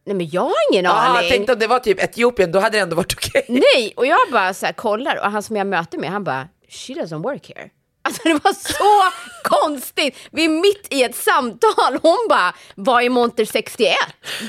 [0.09, 1.21] Nej men jag har ingen Ja, aning.
[1.21, 3.45] jag tänkte om det var typ Etiopien, då hade det ändå varit okej.
[3.73, 6.47] Nej, och jag bara så här kollar och han som jag möter med, han bara,
[6.69, 7.69] she doesn't work here.
[8.01, 9.11] Alltså det var så
[9.49, 10.15] konstigt.
[10.31, 11.99] Vi är mitt i ett samtal.
[12.01, 13.93] Hon bara, vad är Monter 61?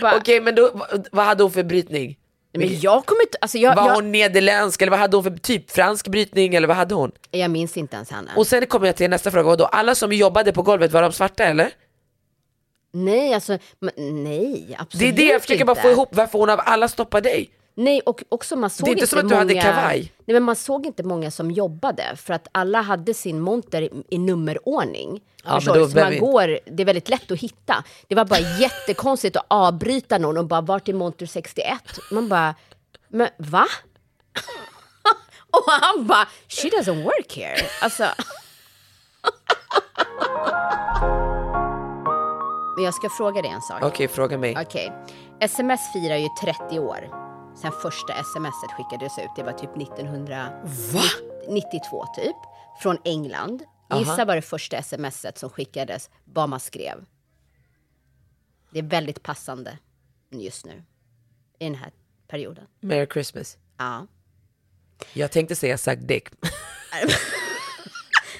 [0.00, 0.70] Bara, Okej, men då,
[1.12, 2.16] vad- hade hon för brytning?
[2.58, 5.30] Men jag kommer inte, alltså jag, Var jag, hon nederländsk eller vad hade hon för
[5.30, 7.12] typ fransk brytning eller vad hade hon?
[7.30, 8.30] jag minns inte ens henne.
[8.36, 11.02] Och sen kommer jag till nästa fråga, och då alla som jobbade på golvet, var
[11.02, 11.70] de svarta eller?
[12.92, 13.58] Nej, alltså,
[13.96, 15.64] nej, absolut Det är det jag försöker inte.
[15.64, 17.50] bara få ihop, varför hon av alla stoppar dig?
[17.74, 20.12] Nej, och också man såg Det är inte som att du många, hade kavaj.
[20.24, 23.90] Nej, men man såg inte många som jobbade för att alla hade sin monter i,
[24.08, 25.20] i nummerordning.
[25.44, 27.84] Ja, Så man går, det är väldigt lätt att hitta.
[28.08, 31.66] Det var bara jättekonstigt att avbryta någon och bara, vart är monter 61?
[32.10, 32.54] Man bara,
[33.08, 33.66] men va?
[35.50, 37.66] och han bara, she doesn't work here.
[37.80, 38.04] Alltså.
[42.80, 43.82] Men jag ska fråga dig en sak.
[43.82, 44.56] Okej, fråga mig.
[44.60, 44.92] Okej.
[45.40, 47.10] SMS firar ju 30 år.
[47.62, 52.36] Sen första smset skickades ut, det var typ 1992 typ.
[52.82, 53.62] Från England.
[53.98, 57.04] Gissa vad det första smset som skickades, vad man skrev.
[58.70, 59.78] Det är väldigt passande
[60.30, 60.82] just nu.
[61.58, 61.92] I den här
[62.28, 62.66] perioden.
[62.80, 63.58] Merry Christmas.
[63.78, 64.06] Ja.
[65.12, 66.28] Jag tänkte säga suck dick.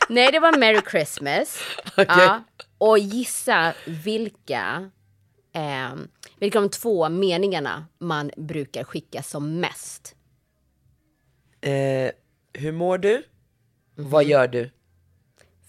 [0.09, 1.59] Nej, det var Merry Christmas.
[1.97, 2.07] Okej.
[2.09, 2.43] Ja.
[2.81, 4.91] Och gissa vilka,
[5.53, 5.91] eh,
[6.39, 10.15] vilka de två meningarna man brukar skicka som mest.
[11.61, 12.11] Eh,
[12.53, 13.23] hur mår du?
[13.95, 14.71] Vad gör du?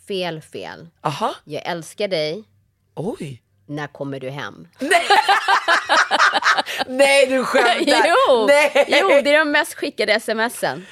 [0.08, 0.88] Fel, fel.
[1.02, 2.44] Aha, Jag älskar dig.
[2.96, 3.44] oj.
[3.66, 4.68] När kommer du hem?
[6.88, 8.08] Nej du skämtar!
[8.08, 8.86] jo, Nej!
[9.02, 10.86] jo, det är de mest skickade smsen.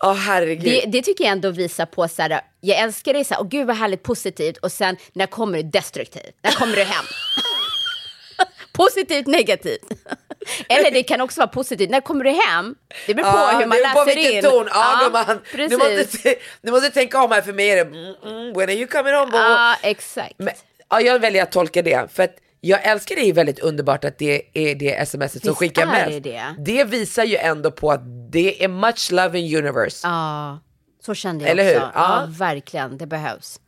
[0.00, 0.64] Herregud.
[0.64, 3.48] Det, det tycker jag ändå visar på så här, jag älskar dig, så här, åh
[3.48, 6.34] gud vad härligt positivt och sen när kommer du destruktivt?
[6.42, 7.04] När kommer du hem?
[8.72, 9.84] positivt, negativt.
[10.68, 12.74] Eller det kan också vara positivt, när kommer du hem?
[13.06, 14.42] Det beror på Ja, hur man läser in.
[14.42, 14.68] ton.
[15.04, 15.40] Gumman.
[15.54, 16.22] Du, måste, precis.
[16.22, 18.86] t- du måste tänka om här, för mig är det mm, mm, when are you
[18.86, 19.30] coming home?
[19.36, 20.34] Ja, exakt.
[20.36, 20.54] Men,
[20.90, 24.18] ja, jag väljer att tolka det, för att jag älskar det är väldigt underbart att
[24.18, 26.22] det är det smset som skickar mest.
[26.24, 26.84] det det?
[26.84, 28.00] visar ju ändå på att
[28.32, 30.08] det är much love in universe.
[30.08, 30.58] Ja,
[31.06, 31.74] så kände jag Eller också.
[31.86, 31.86] hur?
[31.94, 32.20] Ja.
[32.20, 32.26] Ja.
[32.28, 32.98] verkligen.
[32.98, 33.60] Det behövs.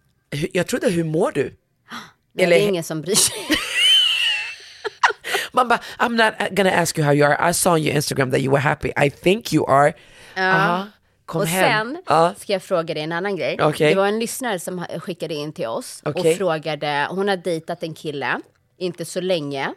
[0.52, 1.42] Jag trodde, hur mår du?
[2.34, 3.34] Nej, Eller- Det är ingen som bryr sig.
[5.52, 8.30] Man bara, I'm not gonna ask you how you are, I saw on your Instagram
[8.30, 9.92] that you were happy, I think you are.
[10.34, 10.86] Ja.
[11.26, 11.88] Kom Och hem.
[11.94, 12.34] sen Ja.
[12.38, 13.56] ska jag fråga dig en annan grej.
[13.60, 13.90] Okej.
[13.90, 16.30] Det var en lyssnare som skickade in till oss Okej.
[16.32, 18.40] och frågade, hon har dejtat en kille,
[18.82, 19.74] inte så länge,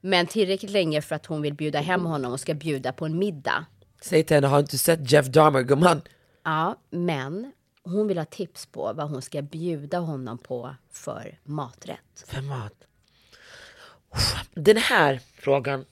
[0.00, 3.18] men tillräckligt länge för att hon vill bjuda hem honom och ska bjuda på en
[3.18, 3.66] middag.
[4.00, 6.02] Säg till henne, har inte sett Jeff Dahmer gumman?
[6.44, 12.24] Ja, men hon vill ha tips på vad hon ska bjuda honom på för maträtt.
[12.26, 12.72] För mat.
[14.54, 15.84] Den här frågan,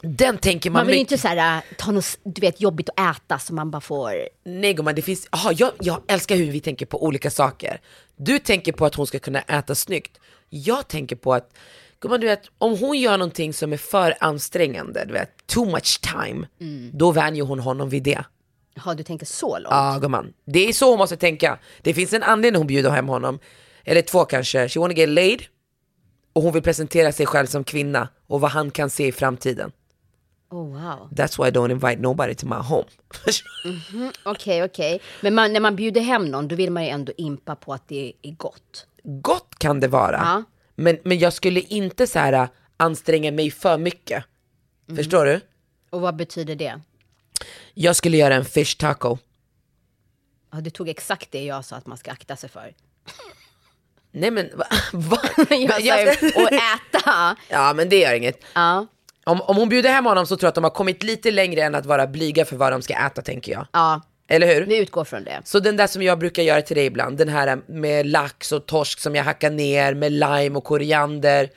[0.00, 2.88] den tänker man, Man vill ju inte så här, äh, ta något du vet, jobbigt
[2.96, 4.12] att äta så man bara får...
[4.44, 7.80] Nej gumman, det finns, aha, jag, jag älskar hur vi tänker på olika saker.
[8.16, 10.18] Du tänker på att hon ska kunna äta snyggt.
[10.54, 11.54] Jag tänker på att,
[12.00, 16.00] gumman du vet, om hon gör någonting som är för ansträngande, du vet, too much
[16.00, 16.46] time,
[16.92, 18.24] då vänjer hon honom vid det.
[18.74, 19.66] Jaha, du tänker så långt?
[19.70, 21.58] Ja gumman, det är så hon måste tänka.
[21.82, 23.38] Det finns en anledning hon bjuder hem honom.
[23.84, 24.68] Eller två kanske.
[24.68, 25.42] She wanna get laid.
[26.32, 29.72] Och hon vill presentera sig själv som kvinna och vad han kan se i framtiden.
[30.50, 31.08] Oh, wow.
[31.10, 32.84] That's why I don't invite nobody to my home.
[34.24, 35.00] Okej, okej.
[35.20, 37.88] Men man, när man bjuder hem någon, då vill man ju ändå impa på att
[37.88, 38.86] det är gott.
[39.04, 40.16] Gott kan det vara.
[40.24, 40.42] Ja.
[40.74, 44.24] Men, men jag skulle inte så här anstränga mig för mycket.
[44.88, 44.96] Mm.
[44.96, 45.40] Förstår du?
[45.90, 46.80] Och vad betyder det?
[47.74, 49.18] Jag skulle göra en fish taco.
[50.52, 52.74] Ja, du tog exakt det jag sa att man ska akta sig för.
[54.12, 54.66] Nej men va?
[54.92, 55.18] va?
[55.80, 56.22] Jag att
[56.52, 57.36] äta.
[57.48, 58.44] Ja men det gör inget.
[58.54, 58.86] Ja,
[59.24, 61.62] Om, om hon bjuder hem honom så tror jag att de har kommit lite längre
[61.62, 63.66] än att vara blyga för vad de ska äta tänker jag.
[63.72, 64.00] ja.
[64.28, 64.66] Eller hur?
[64.66, 65.40] Vi utgår från det.
[65.44, 68.66] Så den där som jag brukar göra till dig ibland, den här med lax och
[68.66, 71.50] torsk som jag hackar ner med lime och koriander,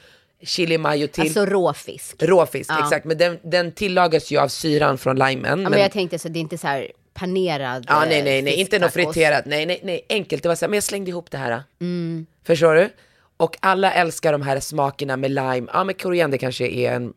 [0.43, 1.21] chili mayo till.
[1.21, 2.15] Alltså råfisk.
[2.23, 3.05] Råfisk, exakt.
[3.05, 5.61] Men den, den tillagas ju av syran från limen.
[5.61, 8.41] Ja, men jag tänkte så det är inte så här panerad Ja, eh, nej, nej,
[8.41, 9.45] nej, inte något friterat.
[9.45, 10.43] Nej, nej, nej, enkelt.
[10.43, 11.63] Det var så här, men jag slängde ihop det här.
[11.81, 12.25] Mm.
[12.43, 12.89] Förstår du?
[13.37, 15.67] Och alla älskar de här smakerna med lime.
[15.73, 17.13] Ja, men koriander kanske är en...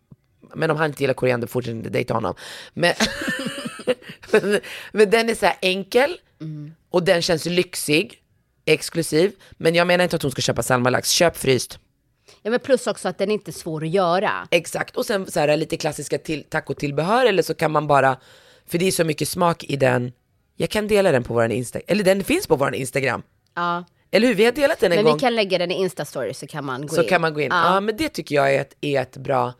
[0.54, 2.34] Men om han inte gillar koriander, fortsätt inte dejta honom.
[2.74, 2.94] Men,
[4.32, 4.60] men,
[4.92, 6.74] men den är så här enkel Mm.
[6.90, 8.18] och den känns lyxig,
[8.64, 9.32] exklusiv.
[9.50, 11.10] Men jag menar inte att hon ska köpa salmalax.
[11.10, 11.78] Köp fryst.
[12.42, 14.48] Ja, men plus också att den är inte svår att göra.
[14.50, 18.16] Exakt, och sen så här, lite klassiska till, tacotillbehör eller så kan man bara,
[18.66, 20.12] för det är så mycket smak i den,
[20.56, 23.22] jag kan dela den på våran Instagram, eller den finns på våran Instagram.
[23.54, 23.84] Ja.
[24.10, 24.34] Eller hur?
[24.34, 25.14] Vi har delat den en Men gång.
[25.14, 27.08] vi kan lägga den i Instastory så kan man gå så in.
[27.08, 27.48] kan man gå in.
[27.50, 27.80] Ja.
[27.80, 29.52] men det tycker jag är ett, är ett bra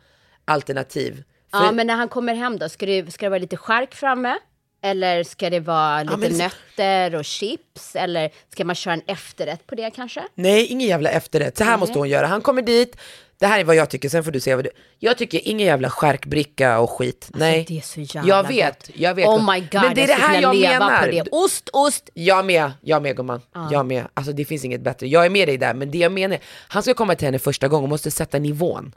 [0.45, 1.23] alternativ.
[1.51, 3.95] För, Ja, men när han kommer hem då, ska det, ska det vara lite skärk
[3.95, 4.37] framme?
[4.81, 7.95] Eller ska det vara lite men så- nötter och chips?
[7.95, 10.23] Eller ska man köra en efterrätt på det kanske?
[10.35, 11.57] Nej, ingen jävla efterrätt.
[11.57, 12.27] Så här måste hon göra.
[12.27, 12.97] Han kommer dit,
[13.39, 14.69] det här är vad jag tycker, sen får du se vad du...
[14.99, 17.29] Jag tycker ingen jävla skärkbricka och skit.
[17.33, 17.59] Nej.
[17.59, 18.95] Alltså, det är så jävla Jag vet, gott.
[18.97, 19.27] jag vet.
[19.27, 21.05] Oh my god, men det är det jag skulle här jag leva menar.
[21.05, 21.23] på det.
[21.31, 22.09] Ost, ost!
[22.13, 23.41] Jag med, jag med gumman.
[23.71, 24.07] Jag med.
[24.13, 25.07] Alltså det finns inget bättre.
[25.07, 26.37] Jag är med dig där, men det jag menar,
[26.67, 28.95] han ska komma till henne första gången och måste sätta nivån.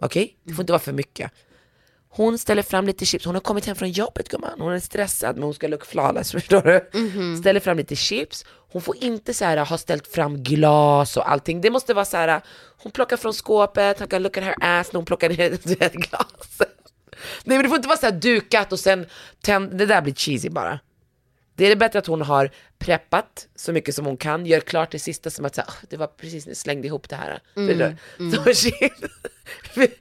[0.00, 0.36] Okej?
[0.44, 1.30] Det får inte vara för mycket.
[2.14, 5.36] Hon ställer fram lite chips, hon har kommit hem från jobbet gumman, hon är stressad
[5.36, 6.90] men hon ska look flawless, förstår du?
[7.36, 11.60] Ställer fram lite chips, hon får inte så här ha ställt fram glas och allting,
[11.60, 12.40] det måste vara så här.
[12.82, 15.50] hon plockar från skåpet, han kan look at her ass när hon plockar ner
[15.92, 16.78] glaset.
[17.44, 19.06] Nej men det får inte vara så här dukat och sen,
[19.40, 20.78] tänd, det där blir cheesy bara.
[21.66, 24.98] Det är bättre att hon har preppat så mycket som hon kan, gör klart det
[24.98, 27.40] sista som att säga, "Åh, det var precis när jag slängde ihop det här.
[27.54, 27.96] Förstår
[28.48, 28.54] du?
[28.54, 28.92] Så shit.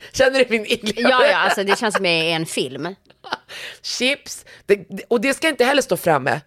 [0.14, 1.02] Känner du min inlevelse?
[1.02, 2.96] Ja, ja, alltså det känns som jag är en film.
[3.82, 6.42] Chips, det, det- och det ska inte heller stå framme.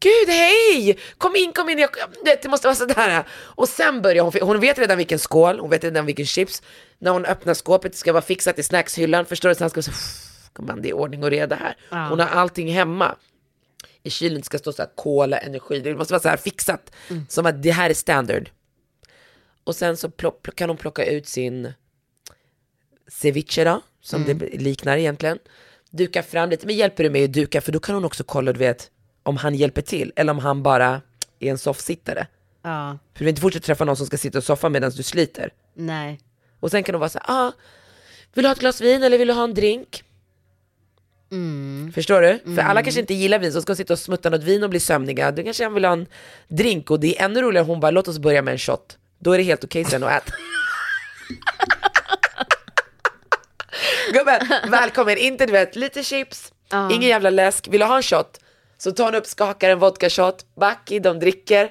[0.00, 0.98] Gud hej!
[1.18, 1.90] Kom in, kom in, jag,
[2.24, 3.24] det, det måste vara sådär.
[3.32, 6.62] Och sen börjar hon, hon vet redan vilken skål, hon vet redan vilken chips.
[6.98, 9.54] När hon öppnar skåpet, det ska vara fixat i snackshyllan, förstår du?
[9.54, 9.96] Så han ska säga,
[10.58, 11.76] man det är ordning och reda här.
[12.08, 13.16] Hon har allting hemma.
[14.02, 16.92] I kylen ska stå så här kola, energi, det måste vara så här fixat.
[17.28, 18.50] Som att det här är standard.
[19.64, 20.10] Och sen så
[20.54, 21.72] kan hon plocka ut sin
[23.08, 25.38] ceviche då, som det liknar egentligen.
[25.90, 27.60] Duka fram lite, men hjälper du mig att duka?
[27.60, 28.90] För då kan hon också kolla, du vet,
[29.22, 31.02] om han hjälper till eller om han bara
[31.38, 32.26] är en soffsittare.
[32.62, 35.02] Ja, För du vill inte fortsätta träffa någon som ska sitta och soffa medan du
[35.02, 35.52] sliter.
[35.74, 36.20] nej.
[36.60, 37.52] Och sen kan hon vara så här, ah,
[38.34, 40.04] vill du ha ett glas vin eller vill du ha en drink?
[41.94, 42.38] Förstår du?
[42.54, 44.80] För alla kanske inte gillar vin, så ska sitta och smutta något vin och bli
[44.80, 45.30] sömniga.
[45.32, 46.06] Du kanske vill ha en
[46.48, 48.98] drink och det är ännu roligare hon bara, låt oss börja med en shot.
[49.18, 50.32] Då är det helt okej sen att äta.
[54.12, 56.52] Gubben, välkommen, inte du vet, lite chips,
[56.90, 58.40] ingen jävla läsk, vill du ha en shot?
[58.78, 61.70] Så tar hon upp, skakar en vodka shot, back i, de dricker.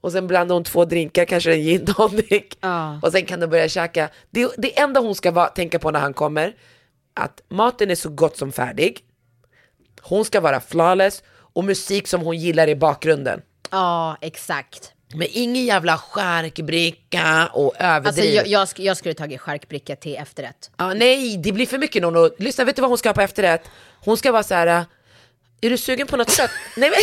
[0.00, 2.44] Och sen blandar hon två drinkar, kanske en gin tonic.
[2.60, 3.00] Ja.
[3.02, 4.08] Och sen kan de börja käka.
[4.30, 6.54] Det, det enda hon ska vara, tänka på när han kommer,
[7.16, 9.00] att maten är så gott som färdig.
[10.00, 11.22] Hon ska vara flawless
[11.54, 13.42] och musik som hon gillar i bakgrunden.
[13.70, 14.92] Ja, exakt.
[15.14, 18.34] Men ingen jävla skärkbricka och Alltså överdriv.
[18.34, 20.70] jag, jag, sk- jag skulle tagit charkbricka till efterrätt.
[20.76, 22.30] Ja, nej, det blir för mycket Nono.
[22.38, 23.62] Lyssna, vet du vad hon ska ha på efterrätt?
[24.04, 24.66] Hon ska vara så här.
[24.66, 24.82] äh,
[25.60, 26.50] är du sugen på något sött?
[26.76, 26.98] nej men...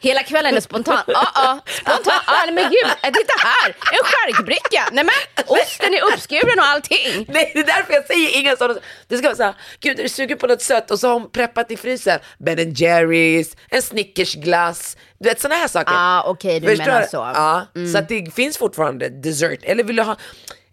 [0.00, 0.98] Hela kvällen är spontan.
[1.06, 2.20] Ja, ja, spontan.
[2.26, 4.88] Ja, nej, men gud, äh, titta här, en charkbricka.
[4.92, 7.26] Nej men, osten är uppskuren och allting.
[7.28, 8.80] Nej, det är därför jag säger inga sådana.
[9.08, 10.90] Det ska vara såhär, gud är du sugen på något sött?
[10.90, 12.18] Och så har hon preppat i frysen.
[12.38, 14.96] Ben Jerrys, en Snickersglass.
[15.20, 15.94] Du vet sådana här saker.
[15.96, 17.22] Ah, okej, du menar så.
[17.22, 17.34] Mm.
[17.34, 19.60] Ja, så att det finns fortfarande dessert.
[19.62, 20.16] Eller vill du ha,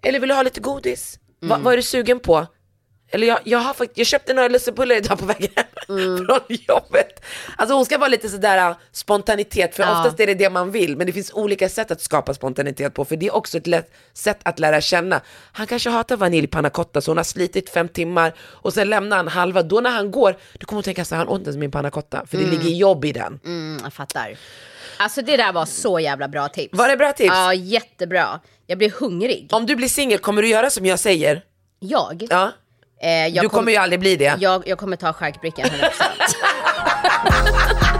[0.03, 1.19] eller vill du ha lite godis?
[1.41, 2.47] Va, vad är du sugen på?
[3.11, 6.17] Eller jag, jag, har fakt- jag köpte några lussebullar idag på vägen hem Mm.
[6.25, 7.25] från jobbet.
[7.57, 9.99] Alltså hon ska vara lite sådär äh, spontanitet, för Ja.
[9.99, 13.05] oftast är det det man vill, men det finns olika sätt att skapa spontanitet på,
[13.05, 15.21] för det är också ett lätt sätt att lära känna.
[15.51, 19.17] Han kanske hatar vanilj panna cotta, så hon har slitit fem timmar och sen lämnar
[19.17, 19.63] han halva.
[19.63, 21.71] Då när han går, då kommer hon tänka så här, han åt inte ens min
[21.71, 23.39] panna cotta, för det ligger jobb i den.
[23.45, 24.37] Mm, jag fattar.
[24.97, 26.77] Alltså det där var så jävla bra tips.
[26.77, 27.29] Var det bra tips?
[27.33, 28.39] Ja, jättebra.
[28.67, 29.47] Jag blir hungrig.
[29.51, 31.41] Om du blir singel, kommer du göra som jag säger?
[31.79, 32.27] Jag?
[32.29, 32.51] Ja.
[33.01, 34.37] Eh, du kommer ju aldrig bli det.
[34.39, 35.71] jag, jag kommer ta charkbrickan 100%.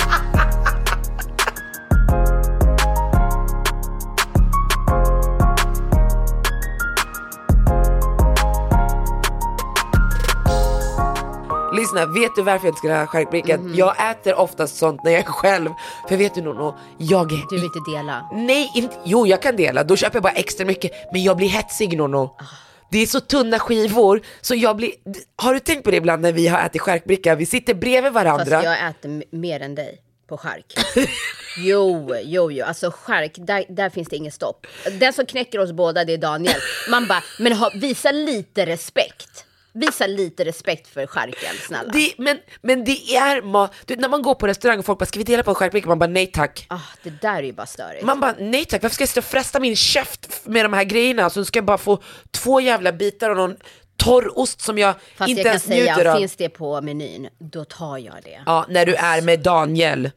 [11.75, 13.57] Lyssna, vet du varför jag inte ska ha charkbricka?
[13.57, 13.75] Mhm.
[13.75, 15.69] Jag äter oftast sånt när jag är själv.
[16.09, 17.45] För vet du Nono, jag är...
[17.49, 18.29] Du vill inte dela?
[18.33, 18.95] Nej, inte...
[19.03, 19.83] jo jag kan dela.
[19.83, 20.91] Då köper jag bara extra mycket.
[21.11, 22.35] Men jag blir hetsig Nono.
[22.37, 22.64] Ah.
[22.91, 24.91] Det är så tunna skivor, så jag blir...
[25.35, 27.35] Har du tänkt på det ibland när vi har ätit charkbricka?
[27.35, 30.73] Vi sitter bredvid varandra Fast jag äter mer än dig på chark.
[31.57, 32.65] Jo, jo, jo.
[32.65, 34.67] Alltså chark, där, där finns det inget stopp.
[34.99, 36.55] Den som knäcker oss båda, det är Daniel.
[36.89, 39.44] Man bara, men ha, visa lite respekt.
[39.75, 41.91] Visa lite respekt för charken, snälla.
[41.91, 43.73] Det, men, men det är mat.
[43.85, 45.87] Du, när man går på restaurang och folk bara, ska vi dela på en charkbricka?
[45.87, 46.65] Man bara, nej tack.
[46.69, 48.05] Ah, det där är ju bara störigt.
[48.05, 50.83] Man bara, nej tack, varför ska jag sitta och fresta min käft med de här
[50.83, 51.29] grejerna?
[51.29, 51.99] Så ska jag bara få
[52.31, 53.55] två jävla bitar av någon
[53.97, 56.17] torr ost som jag Fast inte jag kan ens njuter säga, av.
[56.19, 58.41] finns det på menyn, då tar jag det.
[58.45, 60.11] Ja, när du är med Daniel.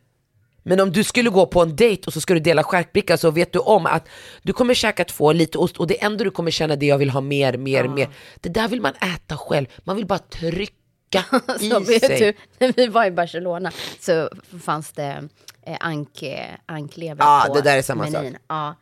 [0.68, 3.30] Men om du skulle gå på en dejt och så ska du dela charkbricka så
[3.30, 4.08] vet du om att
[4.42, 7.10] du kommer käka två, lite ost och det enda du kommer känna det jag vill
[7.10, 8.08] ha mer, mer, mer.
[8.40, 11.24] Det där vill man äta själv, man vill bara trycka
[11.60, 15.28] i vet du, när vi var i Barcelona så fanns det
[15.66, 18.14] eh, ank, eh, anklever Ja, på det där är samma menyn.
[18.14, 18.24] sak.
[18.24, 18.40] Mm.
[18.48, 18.74] Ja.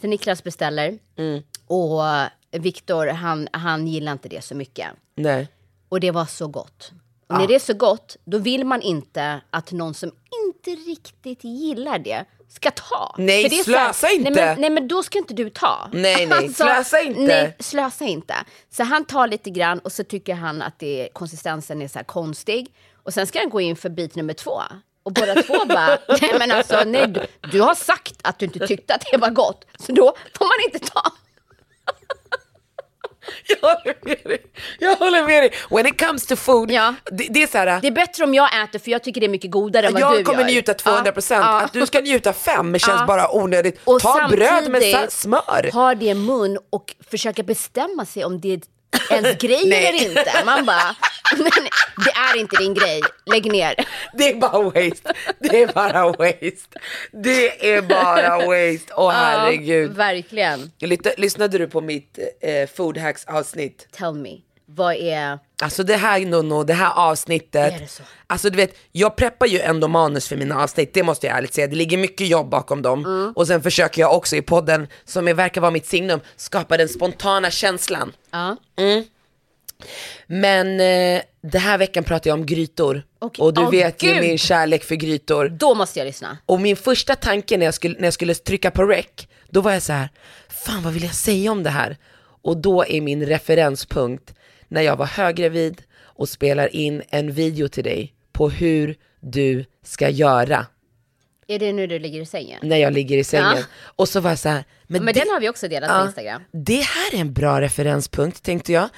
[0.00, 0.98] Så Niklas beställer
[1.66, 2.02] och
[2.52, 4.86] Viktor han, han gillar inte det så mycket.
[5.14, 5.48] Nej.
[5.88, 6.92] Och det var så gott.
[7.28, 10.12] Och när det är så gott, då vill man inte att någon som
[10.46, 13.14] inte riktigt gillar det ska ta.
[13.18, 14.30] Nej, så här- slösa inte.
[14.30, 15.88] Nej men, nej men då ska inte du ta.
[15.92, 17.20] Nej, nej, slösa inte.
[17.20, 18.34] Nej, slösa inte.
[18.70, 22.74] Så han tar lite grann och så tycker han att det, konsistensen är så konstig.
[23.02, 24.62] Och sen ska han gå in för bit nummer två.
[25.02, 28.66] Och båda två bara, nej men alltså nej, du, du har sagt att du inte
[28.66, 29.64] tyckte att det var gott.
[29.78, 31.02] Så då får man inte ta.
[33.46, 34.38] Jag håller med dig.
[34.78, 35.52] Jag håller med dig.
[35.70, 36.94] When it comes to food, Ja.
[37.12, 37.80] det, det är så här.
[37.80, 40.02] Det är bättre om jag äter för jag tycker det är mycket godare än vad
[40.02, 40.22] du jag gör.
[40.24, 41.60] kommer njuta 200%, Ja, ja.
[41.64, 43.06] att du ska njuta 5 känns Ja.
[43.06, 43.80] bara onödigt.
[43.84, 45.70] Och Ta bröd med smör.
[45.72, 48.60] ha det i mun och försöka bestämma sig om det är
[49.10, 50.44] ens grej eller inte.
[50.44, 50.96] Man bara,
[51.36, 51.70] nej,
[52.04, 53.74] det är inte din grej, lägg ner.
[54.12, 55.12] Det är bara waste.
[55.38, 56.78] Det är bara waste.
[57.12, 58.92] Det är bara waste.
[58.96, 59.90] Åh herregud.
[59.90, 60.70] Ja, verkligen.
[61.16, 63.88] Lyssnade du på mitt eh, food hacks avsnitt?
[63.92, 64.30] Tell me,
[64.66, 65.38] vad är...
[65.62, 67.74] Alltså det här Nono, det här avsnittet.
[67.74, 68.02] Är det så?
[68.26, 71.54] Alltså du vet, jag preppar ju ändå manus för mina avsnitt, det måste jag ärligt
[71.54, 71.66] säga.
[71.66, 73.04] Det ligger mycket jobb bakom dem.
[73.04, 73.32] Mm.
[73.36, 76.88] Och sen försöker jag också i podden, som är, verkar vara mitt signum, skapa den
[76.88, 78.12] spontana känslan.
[78.30, 78.56] Ja.
[80.26, 83.02] Men eh, det här veckan pratar jag om grytor.
[83.18, 83.42] Okej.
[83.42, 84.20] Och du Åh, vet ju Gud.
[84.20, 85.48] min kärlek för grytor.
[85.48, 86.38] Då måste jag lyssna.
[86.46, 89.06] Och min första tanke när jag skulle, när jag skulle trycka på rec,
[89.50, 90.08] då var jag så här,
[90.48, 91.96] fan vad vill jag säga om det här?
[92.42, 94.34] Och då är min referenspunkt
[94.68, 100.08] när jag var höggravid och spelar in en video till dig på hur du ska
[100.08, 100.66] göra
[101.46, 102.58] Är det nu du ligger i sängen?
[102.62, 103.56] när jag ligger i sängen.
[103.56, 103.62] Ja.
[103.82, 105.96] Och så var jag så här, men, Men det, den har vi också delat på
[105.96, 106.42] ja, Instagram.
[106.52, 108.88] det här är en bra referenspunkt tänkte jag.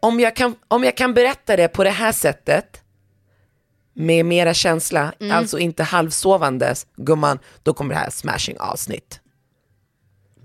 [0.00, 2.78] Om jag kan, om jag kan berätta det på det här sättet,
[3.94, 5.36] med mera känsla, Mm.
[5.36, 9.20] alltså inte halvsovandes, gumman, då kommer det här smashing avsnitt.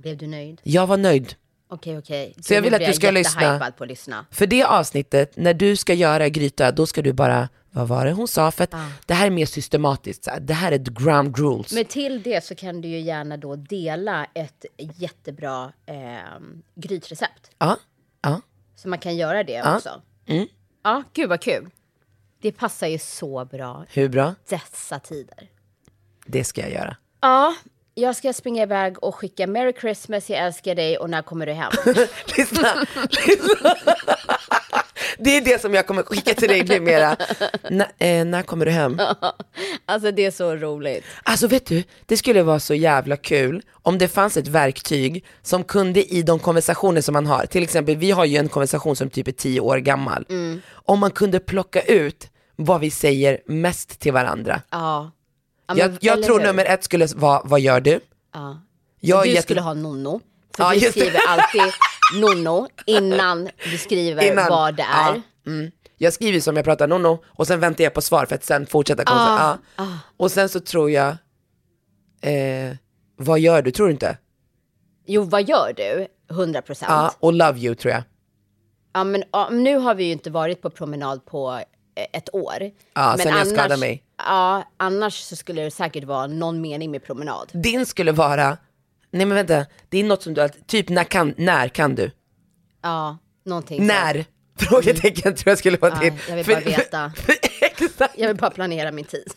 [0.02, 0.62] Blev du nöjd?
[0.64, 1.34] Jag var nöjd.
[1.70, 2.34] Okej, okej.
[2.42, 3.72] Så jag vill att du ska lyssna.
[3.78, 4.26] på att lyssna.
[4.32, 8.12] För det avsnittet, när du ska göra gryta, då ska du bara, vad var det
[8.12, 8.52] hon sa?
[8.52, 8.74] För att
[9.06, 10.40] det här är mer systematiskt, så här.
[10.40, 11.74] det här är the ground rules.
[11.74, 15.96] Men till det så kan du ju gärna då dela ett jättebra eh,
[16.76, 17.52] grytrecept.
[17.58, 17.78] Ja,
[18.22, 18.42] ja.
[18.76, 20.02] Så man kan göra det också.
[20.26, 20.48] Mm.
[20.84, 21.70] Ja, gud vad kul.
[22.42, 24.36] Det passar ju så bra Hur bra?
[24.50, 25.50] dessa tider.
[26.26, 26.98] Det ska jag göra.
[27.22, 27.56] Ja,
[28.00, 31.52] jag ska springa iväg och skicka Merry Christmas, jag älskar dig och när kommer du
[31.54, 31.72] hem?
[32.38, 32.86] lyssna,
[33.28, 33.76] lyssna.
[35.20, 37.16] Det är det som jag kommer skicka till dig numera.
[37.64, 39.00] N- eh, när kommer du hem?
[39.86, 41.06] alltså det är så roligt.
[41.24, 45.64] Alltså vet du, det skulle vara så jävla kul om det fanns ett verktyg som
[45.64, 49.10] kunde i de konversationer som man har, till exempel vi har ju en konversation som
[49.10, 50.26] typ är tio år gammal,
[50.74, 54.62] om man kunde plocka ut vad vi säger mest till varandra.
[54.72, 55.12] Ja.
[55.68, 56.46] Jag, men- jag eller tror hur?
[56.48, 58.00] nummer ett skulle vara, vad gör du?
[58.34, 58.62] Ja.
[59.00, 60.22] Jag du jätte- skulle ha nonno.
[60.58, 60.92] För Ja, det.
[60.92, 61.62] skriver alltid,
[62.22, 64.50] Nonno innan du skriver Innan.
[64.50, 65.16] vad det är.
[65.16, 65.72] Ja, mm.
[65.98, 68.66] Jag skriver som jag pratar nonno och sen väntar jag på svar för att sen
[68.66, 69.04] fortsätta.
[69.06, 69.88] Ah, ja.
[70.18, 71.08] Och sen så tror jag,
[72.22, 72.76] eh,
[73.16, 74.18] vad gör du, tror du inte?
[75.06, 76.08] Jo, vad gör du?
[76.36, 76.92] 100 procent.
[76.92, 78.04] Ja, och love you tror jag.
[78.94, 81.62] Ja, men nu har vi ju inte varit på promenad på
[82.14, 82.58] ett år.
[82.94, 84.04] Ja, men sen jag skadade mig.
[84.18, 87.50] Ja, annars så skulle det säkert vara någon mening med promenad.
[87.54, 88.58] Din skulle vara,
[89.12, 92.12] nej men vänta, det är något som du, typ när kan, när kan du?
[92.82, 93.84] Ja, någonting så.
[93.84, 94.26] När?
[94.60, 96.14] Frågetecken tror jag skulle vara Ja, din.
[96.30, 97.12] jag vill För- bara veta.
[97.62, 99.34] Exakt, Jag vill bara planera min tid.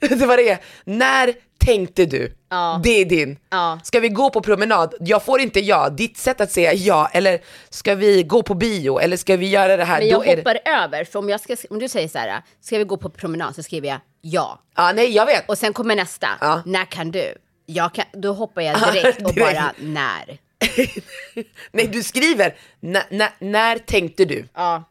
[0.00, 0.58] det var det är.
[0.84, 1.34] När
[1.68, 2.32] tänkte du?
[2.50, 2.80] Ja.
[2.84, 3.38] Det är din.
[3.50, 3.80] Ja.
[3.84, 4.94] Ska vi gå på promenad?
[5.00, 7.38] Jag får inte ja, ditt sätt att säga ja, eller
[7.70, 9.98] ska vi gå på bio, eller ska vi göra det här?
[10.00, 10.36] Men Då jag det...
[10.36, 13.10] hoppar över, för om, jag ska, om du säger så här, ska vi gå på
[13.10, 13.54] promenad?
[13.54, 14.58] Så skriver jag ja.
[14.76, 15.48] Ja, nej jag vet.
[15.48, 16.62] Och sen kommer nästa, Ja.
[16.66, 17.34] när kan du?
[17.66, 20.38] Jag kan, då hoppar jag direkt och bara när.
[21.72, 24.48] nej du skriver, "Nä- nä- när tänkte du?
[24.54, 24.84] Ja.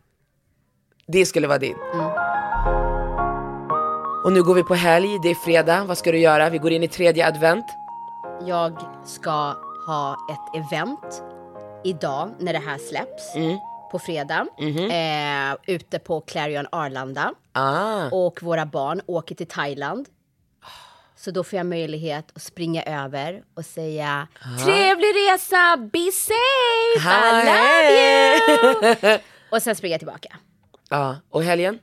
[1.08, 1.76] Det skulle vara din.
[4.28, 6.50] Och nu går vi på helg, det är fredag, vad ska du göra?
[6.50, 7.66] Vi går in i tredje advent.
[8.46, 9.56] Jag ska
[9.88, 11.24] ha ett event
[11.84, 13.36] idag när det här släpps.
[13.36, 13.58] Mm.
[13.92, 14.48] På fredag.
[14.92, 17.34] Eh, ute på Clarion Arlanda.
[17.52, 18.10] Ah.
[18.12, 20.08] Och våra barn åker till Thailand.
[21.16, 24.28] Så då får jag möjlighet att springa över och säga
[24.66, 29.20] Trevlig resa, be safe, I love you!
[29.52, 30.38] och sen springer jag tillbaka.
[30.90, 31.80] Ja, och helgen?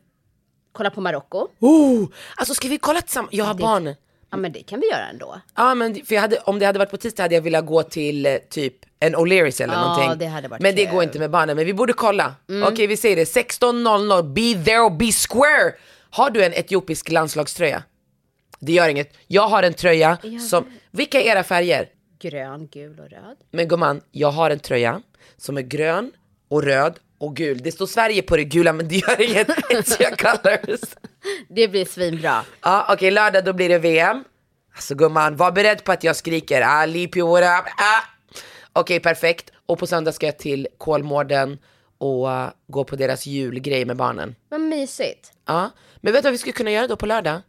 [0.74, 1.48] Kolla på Marocko.
[1.60, 3.32] Oh, alltså ska vi kolla tillsammans?
[3.34, 3.94] Jag har barn.
[4.30, 5.40] Ja men det kan vi göra ändå.
[5.56, 8.26] Ja men för hade, om det hade varit på tisdag hade jag velat gå till
[8.26, 10.18] eh, typ en O'Learys eller Ja, någonting.
[10.18, 10.84] det hade varit men det kul.
[10.84, 10.94] Mm.
[10.94, 12.34] går inte med barnen, men vi borde kolla.
[12.66, 15.72] Okej vi säger det, 16.00, be there or be square.
[16.10, 17.82] Har du en etiopisk landslagströja?
[18.60, 19.12] Det gör inget.
[19.26, 20.18] Jag har en tröja
[20.50, 21.88] som, vilka är era färger?
[22.20, 23.36] Grön, gul och röd.
[23.50, 25.02] Men gumman, jag har en tröja
[25.36, 26.12] som är grön
[26.48, 27.58] och röd och gul.
[27.58, 30.80] Det står Sverige på det gula men det gör inget, it's your colors.
[31.48, 32.44] Det blir svinbra.
[32.62, 34.24] Ja, okej, lördag då blir det VM.
[34.74, 37.72] Alltså gumman, var beredd på att jag skriker ah, Lipi, what up?
[37.76, 38.02] Ah.
[38.72, 39.50] Okej, perfekt.
[39.66, 41.58] Och på söndag ska jag till Kolmården
[41.98, 44.34] och uh, gå på deras julgrej med barnen.
[44.48, 45.32] Vad mysigt.
[45.46, 47.40] Ja, men vet du vad vi skulle kunna göra då på lördag?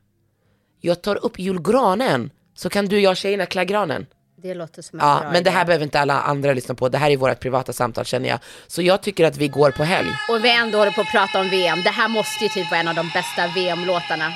[0.81, 4.05] Jag tar upp julgranen, så kan du och jag tjejerna klä granen.
[4.47, 5.49] Det låter som en Ja, bra men det idé.
[5.49, 6.89] här behöver inte alla andra lyssna på.
[6.89, 8.39] Det här är vårt privata samtal känner jag.
[8.67, 10.09] Så jag tycker att vi går på helg.
[10.29, 11.81] Och vi ändå håller på att prata om VM.
[11.83, 14.31] Det här måste ju typ vara en av de bästa VM-låtarna.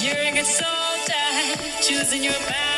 [0.00, 2.77] You're a good soldier, choosing your battle.